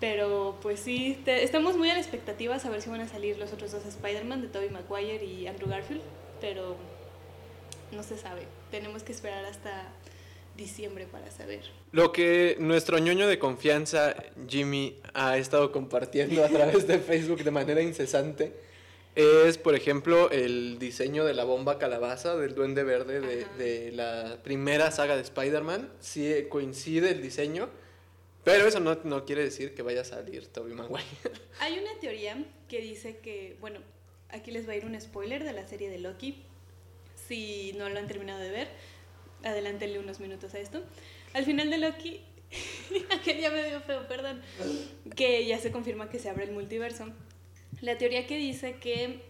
Pero 0.00 0.58
pues 0.60 0.80
sí, 0.80 1.18
te- 1.24 1.44
estamos 1.44 1.76
muy 1.76 1.88
a 1.90 1.94
la 1.94 2.00
expectativa 2.00 2.56
a 2.56 2.58
saber 2.58 2.82
si 2.82 2.90
van 2.90 3.00
a 3.00 3.08
salir 3.08 3.38
los 3.38 3.52
otros 3.52 3.72
dos 3.72 3.84
Spider-Man 3.86 4.42
de 4.42 4.48
Tobey 4.48 4.68
Maguire 4.70 5.24
y 5.24 5.46
Andrew 5.46 5.68
Garfield, 5.68 6.02
pero 6.40 6.76
no 7.92 8.02
se 8.02 8.18
sabe. 8.18 8.42
Tenemos 8.70 9.02
que 9.02 9.12
esperar 9.12 9.44
hasta 9.46 9.88
diciembre 10.56 11.06
para 11.10 11.30
saber. 11.30 11.62
Lo 11.92 12.12
que 12.12 12.56
nuestro 12.60 12.98
ñoño 12.98 13.26
de 13.28 13.38
confianza, 13.38 14.14
Jimmy, 14.48 14.98
ha 15.14 15.36
estado 15.38 15.72
compartiendo 15.72 16.44
a 16.44 16.48
través 16.48 16.86
de 16.86 16.98
Facebook 16.98 17.42
de 17.42 17.50
manera 17.50 17.80
incesante 17.80 18.52
es, 19.16 19.58
por 19.58 19.76
ejemplo, 19.76 20.28
el 20.32 20.78
diseño 20.80 21.24
de 21.24 21.34
la 21.34 21.44
bomba 21.44 21.78
calabaza 21.78 22.36
del 22.36 22.54
Duende 22.56 22.82
Verde 22.82 23.20
de, 23.20 23.46
de 23.64 23.92
la 23.92 24.38
primera 24.42 24.90
saga 24.90 25.14
de 25.14 25.22
Spider-Man. 25.22 25.88
Sí 26.00 26.32
coincide 26.48 27.10
el 27.12 27.22
diseño, 27.22 27.68
pero 28.44 28.66
eso 28.66 28.80
no, 28.80 28.94
no 29.04 29.24
quiere 29.24 29.42
decir 29.42 29.74
que 29.74 29.82
vaya 29.82 30.02
a 30.02 30.04
salir 30.04 30.46
Tobey 30.48 30.74
Maguire. 30.74 31.04
Hay 31.60 31.78
una 31.78 31.98
teoría 32.00 32.36
que 32.68 32.80
dice 32.80 33.18
que, 33.18 33.56
bueno, 33.60 33.80
aquí 34.28 34.50
les 34.50 34.68
va 34.68 34.72
a 34.72 34.76
ir 34.76 34.84
un 34.84 35.00
spoiler 35.00 35.44
de 35.44 35.52
la 35.52 35.66
serie 35.66 35.88
de 35.90 35.98
Loki. 35.98 36.42
Si 37.26 37.72
no 37.78 37.88
lo 37.88 37.98
han 37.98 38.06
terminado 38.06 38.40
de 38.40 38.50
ver, 38.50 38.68
adelántenle 39.44 39.98
unos 39.98 40.20
minutos 40.20 40.54
a 40.54 40.58
esto. 40.58 40.82
Al 41.32 41.44
final 41.44 41.70
de 41.70 41.78
Loki, 41.78 42.20
aquel 43.18 43.40
ya 43.40 43.50
me 43.50 43.66
dio 43.66 43.80
feo, 43.80 44.06
perdón, 44.06 44.42
que 45.16 45.46
ya 45.46 45.58
se 45.58 45.72
confirma 45.72 46.10
que 46.10 46.18
se 46.18 46.28
abre 46.28 46.44
el 46.44 46.52
multiverso. 46.52 47.06
La 47.80 47.98
teoría 47.98 48.26
que 48.26 48.36
dice 48.36 48.76
que 48.76 49.22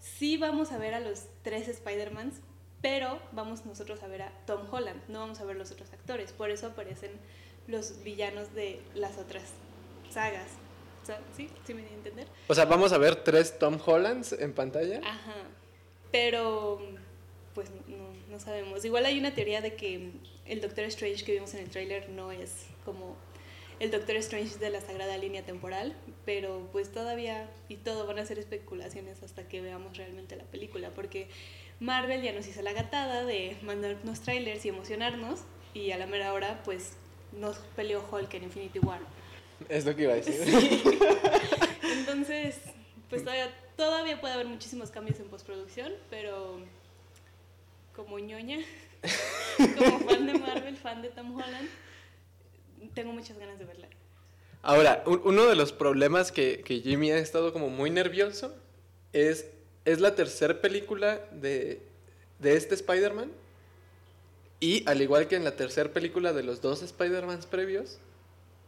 sí 0.00 0.36
vamos 0.36 0.72
a 0.72 0.78
ver 0.78 0.94
a 0.94 1.00
los 1.00 1.24
tres 1.42 1.68
Spider-Mans, 1.68 2.36
pero 2.80 3.20
vamos 3.32 3.66
nosotros 3.66 4.02
a 4.02 4.08
ver 4.08 4.22
a 4.22 4.32
Tom 4.46 4.66
Holland, 4.70 5.02
no 5.08 5.20
vamos 5.20 5.40
a 5.40 5.44
ver 5.44 5.56
los 5.56 5.70
otros 5.70 5.92
actores. 5.92 6.32
Por 6.32 6.50
eso 6.50 6.68
aparecen 6.68 7.10
los 7.66 8.02
villanos 8.02 8.54
de 8.54 8.80
las 8.94 9.18
otras 9.18 9.44
sagas. 10.10 10.48
O 11.02 11.06
sea, 11.06 11.20
¿Sí? 11.36 11.48
¿Sí 11.66 11.74
me 11.74 11.82
di 11.82 11.88
a 11.88 11.94
entender? 11.94 12.26
O 12.48 12.54
sea, 12.54 12.64
vamos 12.64 12.92
a 12.92 12.98
ver 12.98 13.16
tres 13.16 13.58
Tom 13.58 13.78
Hollands 13.84 14.32
en 14.32 14.52
pantalla. 14.52 15.00
Ajá. 15.04 15.34
Pero, 16.10 16.80
pues 17.54 17.68
no, 17.88 18.14
no 18.30 18.40
sabemos. 18.40 18.84
Igual 18.84 19.04
hay 19.04 19.18
una 19.18 19.34
teoría 19.34 19.60
de 19.60 19.74
que 19.74 20.12
el 20.46 20.60
Doctor 20.60 20.84
Strange 20.84 21.24
que 21.24 21.32
vimos 21.32 21.52
en 21.54 21.60
el 21.60 21.70
tráiler 21.70 22.08
no 22.08 22.32
es 22.32 22.66
como 22.84 23.16
el 23.80 23.90
Doctor 23.90 24.16
Strange 24.16 24.58
de 24.58 24.70
la 24.70 24.80
Sagrada 24.80 25.18
Línea 25.18 25.42
Temporal, 25.42 25.94
pero 26.24 26.68
pues 26.72 26.92
todavía 26.92 27.50
y 27.68 27.76
todo 27.76 28.06
van 28.06 28.18
a 28.18 28.26
ser 28.26 28.38
especulaciones 28.38 29.22
hasta 29.22 29.48
que 29.48 29.60
veamos 29.60 29.96
realmente 29.96 30.36
la 30.36 30.44
película, 30.44 30.90
porque 30.94 31.28
Marvel 31.80 32.22
ya 32.22 32.32
nos 32.32 32.46
hizo 32.46 32.62
la 32.62 32.72
gatada 32.72 33.24
de 33.24 33.56
mandarnos 33.62 34.20
trailers 34.20 34.64
y 34.64 34.68
emocionarnos, 34.68 35.40
y 35.74 35.90
a 35.90 35.98
la 35.98 36.06
mera 36.06 36.32
hora 36.32 36.62
pues 36.64 36.96
nos 37.38 37.56
peleó 37.76 38.04
Hulk 38.10 38.32
en 38.34 38.44
Infinity 38.44 38.78
War. 38.80 39.00
Es 39.68 39.84
lo 39.84 39.94
que 39.94 40.02
iba 40.02 40.12
a 40.12 40.16
decir. 40.16 40.40
Entonces, 41.98 42.56
pues 43.10 43.22
todavía, 43.22 43.52
todavía 43.76 44.20
puede 44.20 44.34
haber 44.34 44.46
muchísimos 44.46 44.90
cambios 44.90 45.20
en 45.20 45.26
postproducción, 45.28 45.92
pero 46.10 46.58
como 47.94 48.18
ñoña, 48.18 48.58
como 49.78 50.00
fan 50.00 50.26
de 50.26 50.34
Marvel, 50.38 50.76
fan 50.76 51.02
de 51.02 51.08
Tom 51.10 51.34
Holland, 51.36 51.68
tengo 52.94 53.12
muchas 53.12 53.38
ganas 53.38 53.58
de 53.58 53.64
verla. 53.64 53.88
Ahora, 54.62 55.02
un- 55.06 55.20
uno 55.24 55.44
de 55.46 55.54
los 55.56 55.72
problemas 55.72 56.32
que, 56.32 56.60
que 56.62 56.80
Jimmy 56.80 57.10
ha 57.10 57.18
estado 57.18 57.52
como 57.52 57.68
muy 57.68 57.90
nervioso 57.90 58.54
es, 59.12 59.46
es 59.84 60.00
la 60.00 60.14
tercera 60.14 60.60
película 60.60 61.20
de, 61.32 61.82
de 62.38 62.56
este 62.56 62.74
Spider-Man. 62.74 63.30
Y 64.60 64.88
al 64.88 65.02
igual 65.02 65.28
que 65.28 65.36
en 65.36 65.44
la 65.44 65.56
tercera 65.56 65.92
película 65.92 66.32
de 66.32 66.42
los 66.42 66.60
dos 66.62 66.82
Spider-Mans 66.82 67.46
previos, 67.46 67.98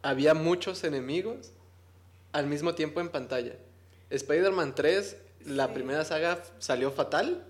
había 0.03 0.35
muchos 0.35 0.85
enemigos 0.85 1.53
al 2.33 2.47
mismo 2.47 2.75
tiempo 2.75 3.01
en 3.01 3.09
pantalla. 3.09 3.55
Spider-Man 4.11 4.75
3, 4.75 5.17
la 5.47 5.67
Sí. 5.69 5.73
primera 5.75 6.05
saga 6.05 6.43
salió 6.59 6.91
fatal. 6.91 7.45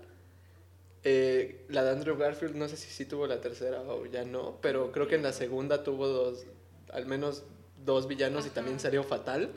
Eh, 1.03 1.65
la 1.69 1.83
de 1.83 1.91
Andrew 1.91 2.17
Garfield, 2.17 2.55
no 2.55 2.67
sé 2.67 2.75
si 2.77 2.89
sí 2.89 3.05
tuvo 3.05 3.27
la 3.27 3.39
tercera 3.39 3.81
o 3.81 4.05
ya 4.05 4.25
no, 4.25 4.57
pero 4.61 4.91
creo 4.91 5.07
que 5.07 5.15
en 5.15 5.23
la 5.23 5.31
segunda 5.33 5.83
tuvo 5.83 6.07
dos, 6.07 6.43
al 6.91 7.05
menos 7.05 7.43
dos 7.85 8.07
villanos 8.07 8.45
y 8.45 8.49
también 8.49 8.79
salió 8.79 9.03
fatal. 9.03 9.51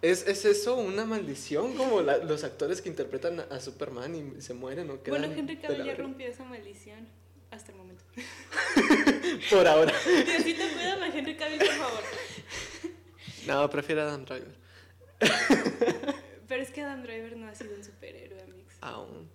¿Es, 0.00 0.26
es 0.28 0.44
eso 0.44 0.76
una 0.76 1.04
maldición? 1.04 1.74
Como 1.74 2.02
la- 2.02 2.18
los 2.18 2.44
actores 2.44 2.80
que 2.80 2.88
interpretan 2.88 3.40
a, 3.40 3.60
Superman 3.60 4.14
y 4.14 4.40
se 4.40 4.54
mueren 4.54 4.88
o 4.90 5.02
quedan 5.02 5.20
Bueno, 5.20 5.34
Henry 5.36 5.56
Cavill 5.56 5.84
ya 5.84 5.94
rompió 5.96 6.28
esa 6.28 6.44
maldición 6.44 7.08
hasta 7.50 7.72
el 7.72 7.78
momento. 7.78 8.04
Por 9.50 9.66
ahora. 9.66 9.92
Diosito, 10.04 10.62
cuídame 10.74 11.06
a 11.06 11.16
Henry 11.16 11.36
Cavill, 11.36 11.58
por 11.58 11.68
favor. 11.74 12.02
No, 13.46 13.68
prefiero 13.70 14.02
a 14.02 14.04
Adam 14.04 14.24
Driver. 14.24 14.54
Pero 16.48 16.62
es 16.62 16.70
que 16.70 16.82
Adam 16.82 17.02
Driver 17.02 17.36
no 17.36 17.48
ha 17.48 17.54
sido 17.54 17.74
un 17.74 17.82
superhéroe, 17.82 18.40
amigos. 18.42 18.72
Aún. 18.80 19.28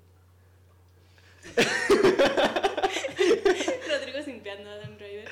Rodrigo 3.89 4.21
simpeando 4.23 4.69
a 4.69 4.73
Adam 4.75 4.97
Driver. 4.97 5.27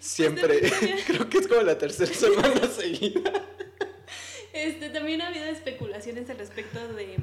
Siempre. 0.00 0.60
Bien. 0.60 0.98
Creo 1.06 1.28
que 1.28 1.38
es 1.38 1.48
como 1.48 1.60
la 1.62 1.76
tercera 1.76 2.12
semana 2.14 2.66
seguida. 2.68 3.30
Este, 4.52 4.90
también 4.90 5.22
ha 5.22 5.28
habido 5.28 5.46
especulaciones 5.46 6.28
al 6.30 6.38
respecto 6.38 6.92
de 6.92 7.16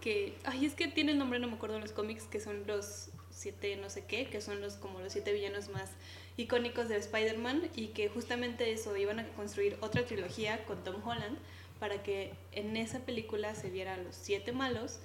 que, 0.00 0.34
ay, 0.44 0.66
es 0.66 0.74
que 0.74 0.88
tiene 0.88 1.12
el 1.12 1.18
nombre, 1.18 1.38
no 1.38 1.48
me 1.48 1.54
acuerdo 1.54 1.76
en 1.76 1.82
los 1.82 1.92
cómics, 1.92 2.24
que 2.24 2.40
son 2.40 2.66
los 2.66 3.10
siete 3.30 3.76
no 3.76 3.88
sé 3.88 4.04
qué, 4.04 4.26
que 4.26 4.40
son 4.40 4.60
los 4.60 4.74
como 4.74 5.00
los 5.00 5.12
siete 5.12 5.32
villanos 5.32 5.68
más 5.70 5.90
icónicos 6.36 6.88
de 6.88 6.96
Spider-Man 6.96 7.70
y 7.74 7.88
que 7.88 8.08
justamente 8.08 8.70
eso 8.72 8.94
iban 8.96 9.18
a 9.18 9.28
construir 9.28 9.78
otra 9.80 10.04
trilogía 10.04 10.64
con 10.64 10.82
Tom 10.84 10.96
Holland 11.06 11.38
para 11.78 12.02
que 12.02 12.32
en 12.52 12.76
esa 12.76 13.00
película 13.00 13.54
se 13.54 13.70
viera 13.70 13.94
a 13.94 13.96
los 13.96 14.14
siete 14.14 14.52
malos 14.52 14.98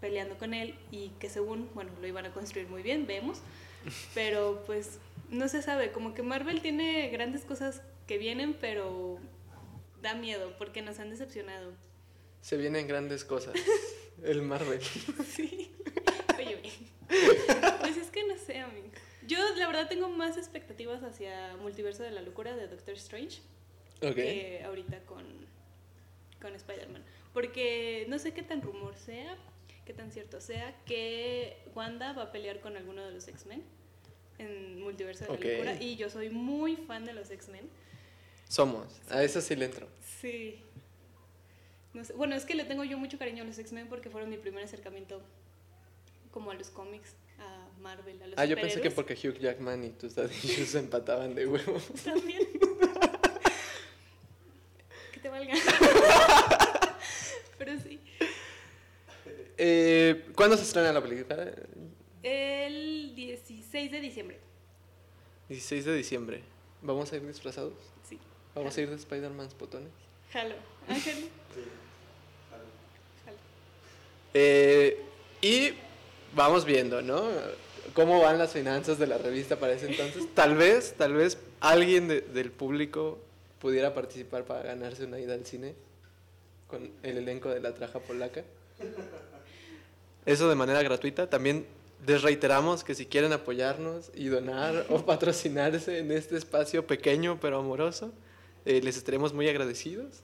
peleando 0.00 0.36
con 0.36 0.52
él 0.52 0.74
y 0.90 1.08
que 1.20 1.30
según, 1.30 1.70
bueno, 1.74 1.90
lo 2.00 2.06
iban 2.06 2.26
a 2.26 2.32
construir 2.32 2.68
muy 2.68 2.82
bien, 2.82 3.06
vemos, 3.06 3.40
pero 4.14 4.62
pues 4.66 4.98
no 5.30 5.48
se 5.48 5.62
sabe, 5.62 5.92
como 5.92 6.12
que 6.12 6.22
Marvel 6.22 6.60
tiene 6.60 7.08
grandes 7.08 7.44
cosas 7.44 7.80
que 8.06 8.18
vienen, 8.18 8.54
pero 8.60 9.18
da 10.04 10.14
miedo 10.14 10.54
porque 10.58 10.82
nos 10.82 11.00
han 11.00 11.10
decepcionado. 11.10 11.72
Se 12.40 12.56
vienen 12.56 12.86
grandes 12.86 13.24
cosas. 13.24 13.54
El 14.22 14.42
Marvel. 14.42 14.80
Sí. 15.26 15.72
Oye, 16.38 16.58
pues 17.80 17.96
es 17.96 18.10
que 18.10 18.24
no 18.28 18.36
sé, 18.36 18.58
amigo. 18.60 18.86
Yo 19.26 19.38
la 19.56 19.66
verdad 19.66 19.88
tengo 19.88 20.08
más 20.10 20.36
expectativas 20.36 21.02
hacia 21.02 21.56
Multiverso 21.56 22.02
de 22.02 22.10
la 22.10 22.20
Locura 22.22 22.54
de 22.54 22.68
Doctor 22.68 22.94
Strange 22.94 23.40
Ok. 24.02 24.14
que 24.14 24.62
ahorita 24.64 25.00
con, 25.06 25.24
con 26.40 26.54
Spider-Man. 26.54 27.02
Porque 27.32 28.04
no 28.08 28.18
sé 28.18 28.32
qué 28.34 28.42
tan 28.42 28.60
rumor 28.62 28.94
sea, 28.96 29.36
qué 29.86 29.94
tan 29.94 30.12
cierto 30.12 30.40
sea, 30.40 30.76
que 30.84 31.56
Wanda 31.74 32.12
va 32.12 32.24
a 32.24 32.32
pelear 32.32 32.60
con 32.60 32.76
alguno 32.76 33.04
de 33.04 33.12
los 33.12 33.26
X-Men 33.26 33.62
en 34.38 34.80
Multiverso 34.82 35.24
de 35.24 35.30
la 35.30 35.36
Ok. 35.36 35.44
Locura. 35.44 35.82
Y 35.82 35.96
yo 35.96 36.10
soy 36.10 36.28
muy 36.28 36.76
fan 36.76 37.04
de 37.06 37.14
los 37.14 37.30
X-Men. 37.30 37.68
Somos. 38.48 38.86
A 39.10 39.22
eso 39.22 39.40
sí 39.40 39.56
le 39.56 39.64
entro. 39.66 39.86
Sí. 40.20 40.60
No 41.92 42.04
sé. 42.04 42.12
Bueno, 42.14 42.34
es 42.34 42.44
que 42.44 42.54
le 42.54 42.64
tengo 42.64 42.84
yo 42.84 42.98
mucho 42.98 43.18
cariño 43.18 43.42
a 43.42 43.46
los 43.46 43.58
X-Men 43.58 43.88
porque 43.88 44.10
fueron 44.10 44.30
mi 44.30 44.36
primer 44.36 44.64
acercamiento 44.64 45.22
como 46.30 46.50
a 46.50 46.54
los 46.54 46.68
cómics, 46.70 47.14
a 47.38 47.68
Marvel, 47.80 48.20
a 48.22 48.26
los 48.26 48.38
Ah, 48.38 48.44
yo 48.44 48.56
pensé 48.56 48.80
que 48.80 48.90
porque 48.90 49.14
Hugh 49.14 49.38
Jackman 49.38 49.84
y 49.84 49.90
tus 49.90 50.14
dadillos 50.16 50.68
se 50.68 50.78
empataban 50.80 51.34
de 51.34 51.46
huevo. 51.46 51.78
También. 52.04 52.40
que 55.12 55.20
te 55.20 55.28
valga. 55.28 55.54
Pero 57.58 57.78
sí. 57.80 58.00
Eh, 59.56 60.26
¿Cuándo 60.34 60.56
se 60.56 60.64
estrena 60.64 60.92
la 60.92 61.00
película? 61.00 61.52
El 62.22 63.14
16 63.14 63.92
de 63.92 64.00
diciembre. 64.00 64.40
16 65.48 65.84
de 65.84 65.94
diciembre. 65.94 66.42
¿Vamos 66.82 67.12
a 67.12 67.16
ir 67.16 67.26
disfrazados? 67.26 67.74
Sí. 68.08 68.18
¿Vamos 68.54 68.76
a 68.76 68.80
ir 68.80 68.88
de 68.90 68.96
Spider-Man 68.96 69.48
potones? 69.58 69.88
Jalo. 70.32 70.54
Ángel. 70.88 71.28
Jalo. 73.24 73.36
Eh, 74.34 75.00
y 75.42 75.72
vamos 76.34 76.64
viendo, 76.64 77.02
¿no? 77.02 77.22
Cómo 77.94 78.20
van 78.20 78.38
las 78.38 78.52
finanzas 78.52 78.98
de 78.98 79.06
la 79.06 79.18
revista 79.18 79.56
para 79.56 79.72
ese 79.74 79.90
entonces. 79.90 80.26
Tal 80.34 80.56
vez, 80.56 80.94
tal 80.96 81.14
vez 81.14 81.38
alguien 81.60 82.08
de- 82.08 82.20
del 82.22 82.50
público 82.50 83.18
pudiera 83.60 83.94
participar 83.94 84.44
para 84.44 84.62
ganarse 84.62 85.04
una 85.04 85.18
ida 85.18 85.34
al 85.34 85.44
cine 85.46 85.74
con 86.68 86.90
el 87.02 87.18
elenco 87.18 87.50
de 87.50 87.60
la 87.60 87.72
traja 87.74 87.98
polaca. 88.00 88.42
Eso 90.26 90.48
de 90.48 90.54
manera 90.54 90.82
gratuita. 90.82 91.28
También 91.28 91.66
les 92.06 92.22
reiteramos 92.22 92.82
que 92.84 92.94
si 92.94 93.06
quieren 93.06 93.32
apoyarnos 93.32 94.10
y 94.14 94.26
donar 94.26 94.86
o 94.90 94.98
patrocinarse 95.06 95.98
en 95.98 96.10
este 96.12 96.36
espacio 96.36 96.86
pequeño 96.86 97.38
pero 97.40 97.58
amoroso, 97.58 98.12
eh, 98.64 98.80
les 98.82 98.96
estaremos 98.96 99.32
muy 99.32 99.48
agradecidos. 99.48 100.20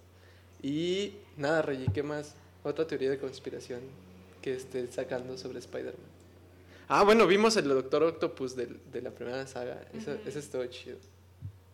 Y 0.62 1.14
nada, 1.36 1.62
Reggie, 1.62 1.88
¿qué 1.92 2.02
más? 2.02 2.34
Otra 2.64 2.86
teoría 2.86 3.10
de 3.10 3.18
conspiración 3.18 3.80
que 4.42 4.54
esté 4.54 4.90
sacando 4.92 5.36
sobre 5.38 5.58
Spider-Man. 5.58 6.10
Ah, 6.88 7.04
bueno, 7.04 7.26
vimos 7.26 7.56
el 7.56 7.68
Doctor 7.68 8.02
Octopus 8.02 8.56
del- 8.56 8.80
de, 8.92 9.00
la 9.02 9.10
primera 9.10 9.46
saga. 9.46 9.80
Eso, 9.94 10.12
Ujú. 10.12 10.28
eso 10.28 10.38
estuvo 10.38 10.66
chido. 10.66 10.98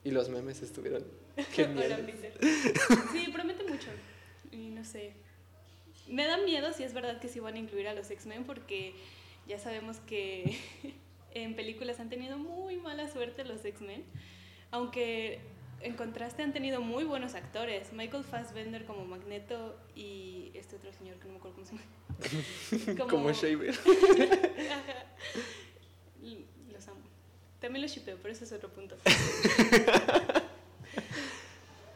Y 0.05 0.11
los 0.11 0.29
memes 0.29 0.62
estuvieron 0.62 1.02
geniales. 1.52 2.14
Sí, 3.12 3.31
promete 3.33 3.64
mucho. 3.64 3.88
Y 4.52 4.68
no 4.68 4.85
sé. 4.85 5.12
Me 6.09 6.26
da 6.26 6.37
miedo 6.38 6.72
si 6.72 6.85
es 6.85 6.92
verdad 6.94 7.18
que 7.20 7.29
sí 7.29 7.40
van 7.40 7.55
a 7.55 7.59
incluir 7.59 7.88
a 7.88 7.94
los 7.94 8.11
X-Men 8.11 8.44
porque 8.44 8.92
ya 9.48 9.59
sabemos 9.59 9.96
que 10.07 10.57
en 11.35 11.57
películas 11.57 11.98
han 11.98 12.09
tenido 12.11 12.38
muy 12.38 12.76
mala 12.76 13.09
suerte 13.11 13.44
los 13.44 13.64
X-Men. 13.64 14.05
Aunque 14.70 15.40
en 15.81 15.95
contraste 15.95 16.43
han 16.43 16.53
tenido 16.53 16.81
muy 16.81 17.05
buenos 17.05 17.35
actores. 17.35 17.93
Michael 17.93 18.25
Fassbender 18.25 18.85
como 18.87 19.05
Magneto 19.05 19.77
y 19.95 20.51
este 20.55 20.77
otro 20.77 20.93
señor 20.93 21.17
que 21.17 21.27
no 21.27 21.33
me 21.33 21.39
acuerdo 21.39 21.57
cómo 21.57 21.67
se 21.67 21.75
llama. 21.77 21.85
Como 23.11 23.31
Shaver. 23.33 23.71
Ajá. 23.75 25.05
L- 26.23 26.45
Los 26.73 26.89
amo. 26.89 27.01
También 27.61 27.83
los 27.83 27.91
shipeo, 27.91 28.17
pero 28.23 28.33
ese 28.33 28.45
es 28.45 28.53
otro 28.53 28.69
punto. 28.71 28.97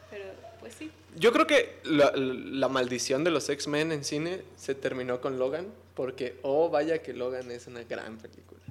pero, 0.09 0.25
pues 0.59 0.73
sí. 0.75 0.91
Yo 1.15 1.31
creo 1.31 1.47
que 1.47 1.79
la, 1.83 2.11
la 2.15 2.67
maldición 2.69 3.23
de 3.23 3.31
los 3.31 3.49
X-Men 3.49 3.91
en 3.91 4.03
cine 4.03 4.41
se 4.55 4.75
terminó 4.75 5.21
con 5.21 5.39
Logan, 5.39 5.67
porque, 5.95 6.37
oh, 6.41 6.69
vaya 6.69 7.01
que 7.01 7.13
Logan 7.13 7.51
es 7.51 7.67
una 7.67 7.83
gran 7.83 8.17
película. 8.17 8.61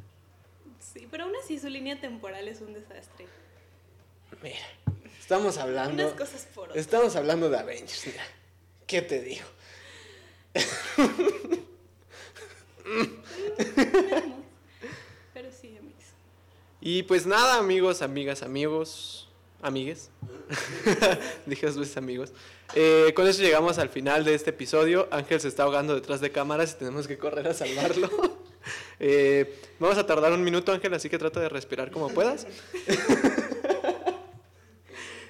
Sí, 0.80 1.06
pero 1.10 1.24
aún 1.24 1.32
así 1.42 1.58
su 1.58 1.68
línea 1.68 2.00
temporal 2.00 2.48
es 2.48 2.60
un 2.60 2.72
desastre. 2.74 3.26
Mira, 4.42 4.56
estamos 5.30 5.58
hablando. 5.58 6.02
Unas 6.02 6.14
cosas 6.14 6.48
por 6.52 6.70
otras. 6.70 6.76
Estamos 6.76 7.14
hablando 7.14 7.48
de 7.48 7.56
Avengers, 7.56 8.04
mira. 8.04 8.24
¿Qué 8.84 9.00
te 9.00 9.20
digo? 9.22 9.46
Pero 15.32 15.48
sí, 15.52 15.76
amigos. 15.78 16.02
Y 16.80 17.04
pues 17.04 17.26
nada, 17.26 17.58
amigos, 17.58 18.02
amigas, 18.02 18.42
amigos, 18.42 19.28
amigues. 19.62 20.10
Dije 21.46 21.66
dos 21.66 21.78
veces 21.78 21.96
amigos. 21.96 22.32
Eh, 22.74 23.12
con 23.14 23.28
eso 23.28 23.40
llegamos 23.40 23.78
al 23.78 23.90
final 23.90 24.24
de 24.24 24.34
este 24.34 24.50
episodio. 24.50 25.06
Ángel 25.12 25.40
se 25.40 25.46
está 25.46 25.62
ahogando 25.62 25.94
detrás 25.94 26.20
de 26.20 26.32
cámaras 26.32 26.72
y 26.72 26.78
tenemos 26.80 27.06
que 27.06 27.18
correr 27.18 27.46
a 27.46 27.54
salvarlo. 27.54 28.10
Eh, 29.02 29.58
vamos 29.78 29.96
a 29.96 30.04
tardar 30.04 30.30
un 30.32 30.44
minuto, 30.44 30.70
Ángel, 30.70 30.92
así 30.92 31.08
que 31.08 31.16
trata 31.16 31.40
de 31.40 31.48
respirar 31.48 31.90
como 31.90 32.10
puedas. 32.10 32.46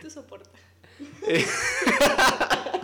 Tú 0.00 0.08
soporta. 0.08 0.50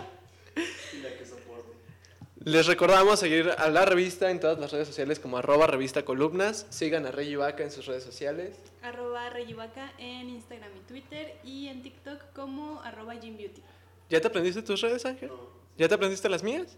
Les 2.43 2.65
recordamos 2.65 3.19
seguir 3.19 3.49
a 3.57 3.69
la 3.69 3.83
revista 3.83 4.31
en 4.31 4.39
todas 4.39 4.57
las 4.57 4.71
redes 4.71 4.87
sociales 4.87 5.19
como 5.19 5.37
arroba 5.37 5.67
revista 5.67 6.05
columnas. 6.05 6.65
Sigan 6.69 7.05
a 7.05 7.11
Rey 7.11 7.35
Vaca 7.35 7.63
en 7.63 7.71
sus 7.71 7.85
redes 7.87 8.03
sociales. 8.03 8.55
Arroba 8.83 9.29
Reyivaca 9.29 9.91
en 9.97 10.29
Instagram 10.29 10.71
y 10.77 10.79
Twitter 10.87 11.35
y 11.43 11.67
en 11.67 11.83
TikTok 11.83 12.21
como 12.33 12.79
arroba 12.83 13.15
Beauty. 13.15 13.61
¿Ya 14.09 14.21
te 14.21 14.27
aprendiste 14.27 14.61
tus 14.61 14.79
redes, 14.79 15.05
Ángel? 15.05 15.29
¿Ya 15.77 15.89
te 15.89 15.95
aprendiste 15.95 16.29
las 16.29 16.41
mías? 16.41 16.77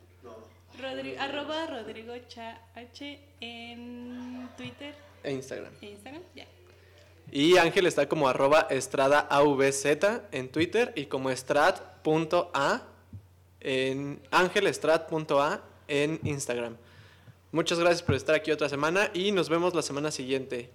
Rodri- 0.82 1.18
arroba 1.20 1.68
Rodrigo 1.68 2.14
Cha 2.28 2.60
H 2.74 3.20
en 3.42 4.50
Twitter 4.58 4.96
E 5.24 5.32
Instagram. 5.34 5.74
e 5.82 5.86
Instagram. 5.88 6.24
Ya. 6.34 6.48
Y 7.32 7.58
Ángel 7.58 7.86
está 7.86 8.10
como 8.10 8.28
arroba 8.28 8.68
estrada 8.70 9.20
AVZ 9.20 9.86
en 10.32 10.50
Twitter 10.50 10.94
y 10.96 11.06
como 11.06 11.30
estrat.a 11.30 12.84
en 13.62 14.22
en 15.88 16.20
Instagram. 16.24 16.78
Muchas 17.52 17.80
gracias 17.80 18.04
por 18.04 18.15
estar 18.15 18.36
aquí 18.36 18.52
otra 18.52 18.70
semana 18.70 19.10
y 19.13 19.32
nos 19.32 19.50
vemos 19.50 19.74
la 19.74 19.82
semana 19.82 20.12
siguiente. 20.12 20.70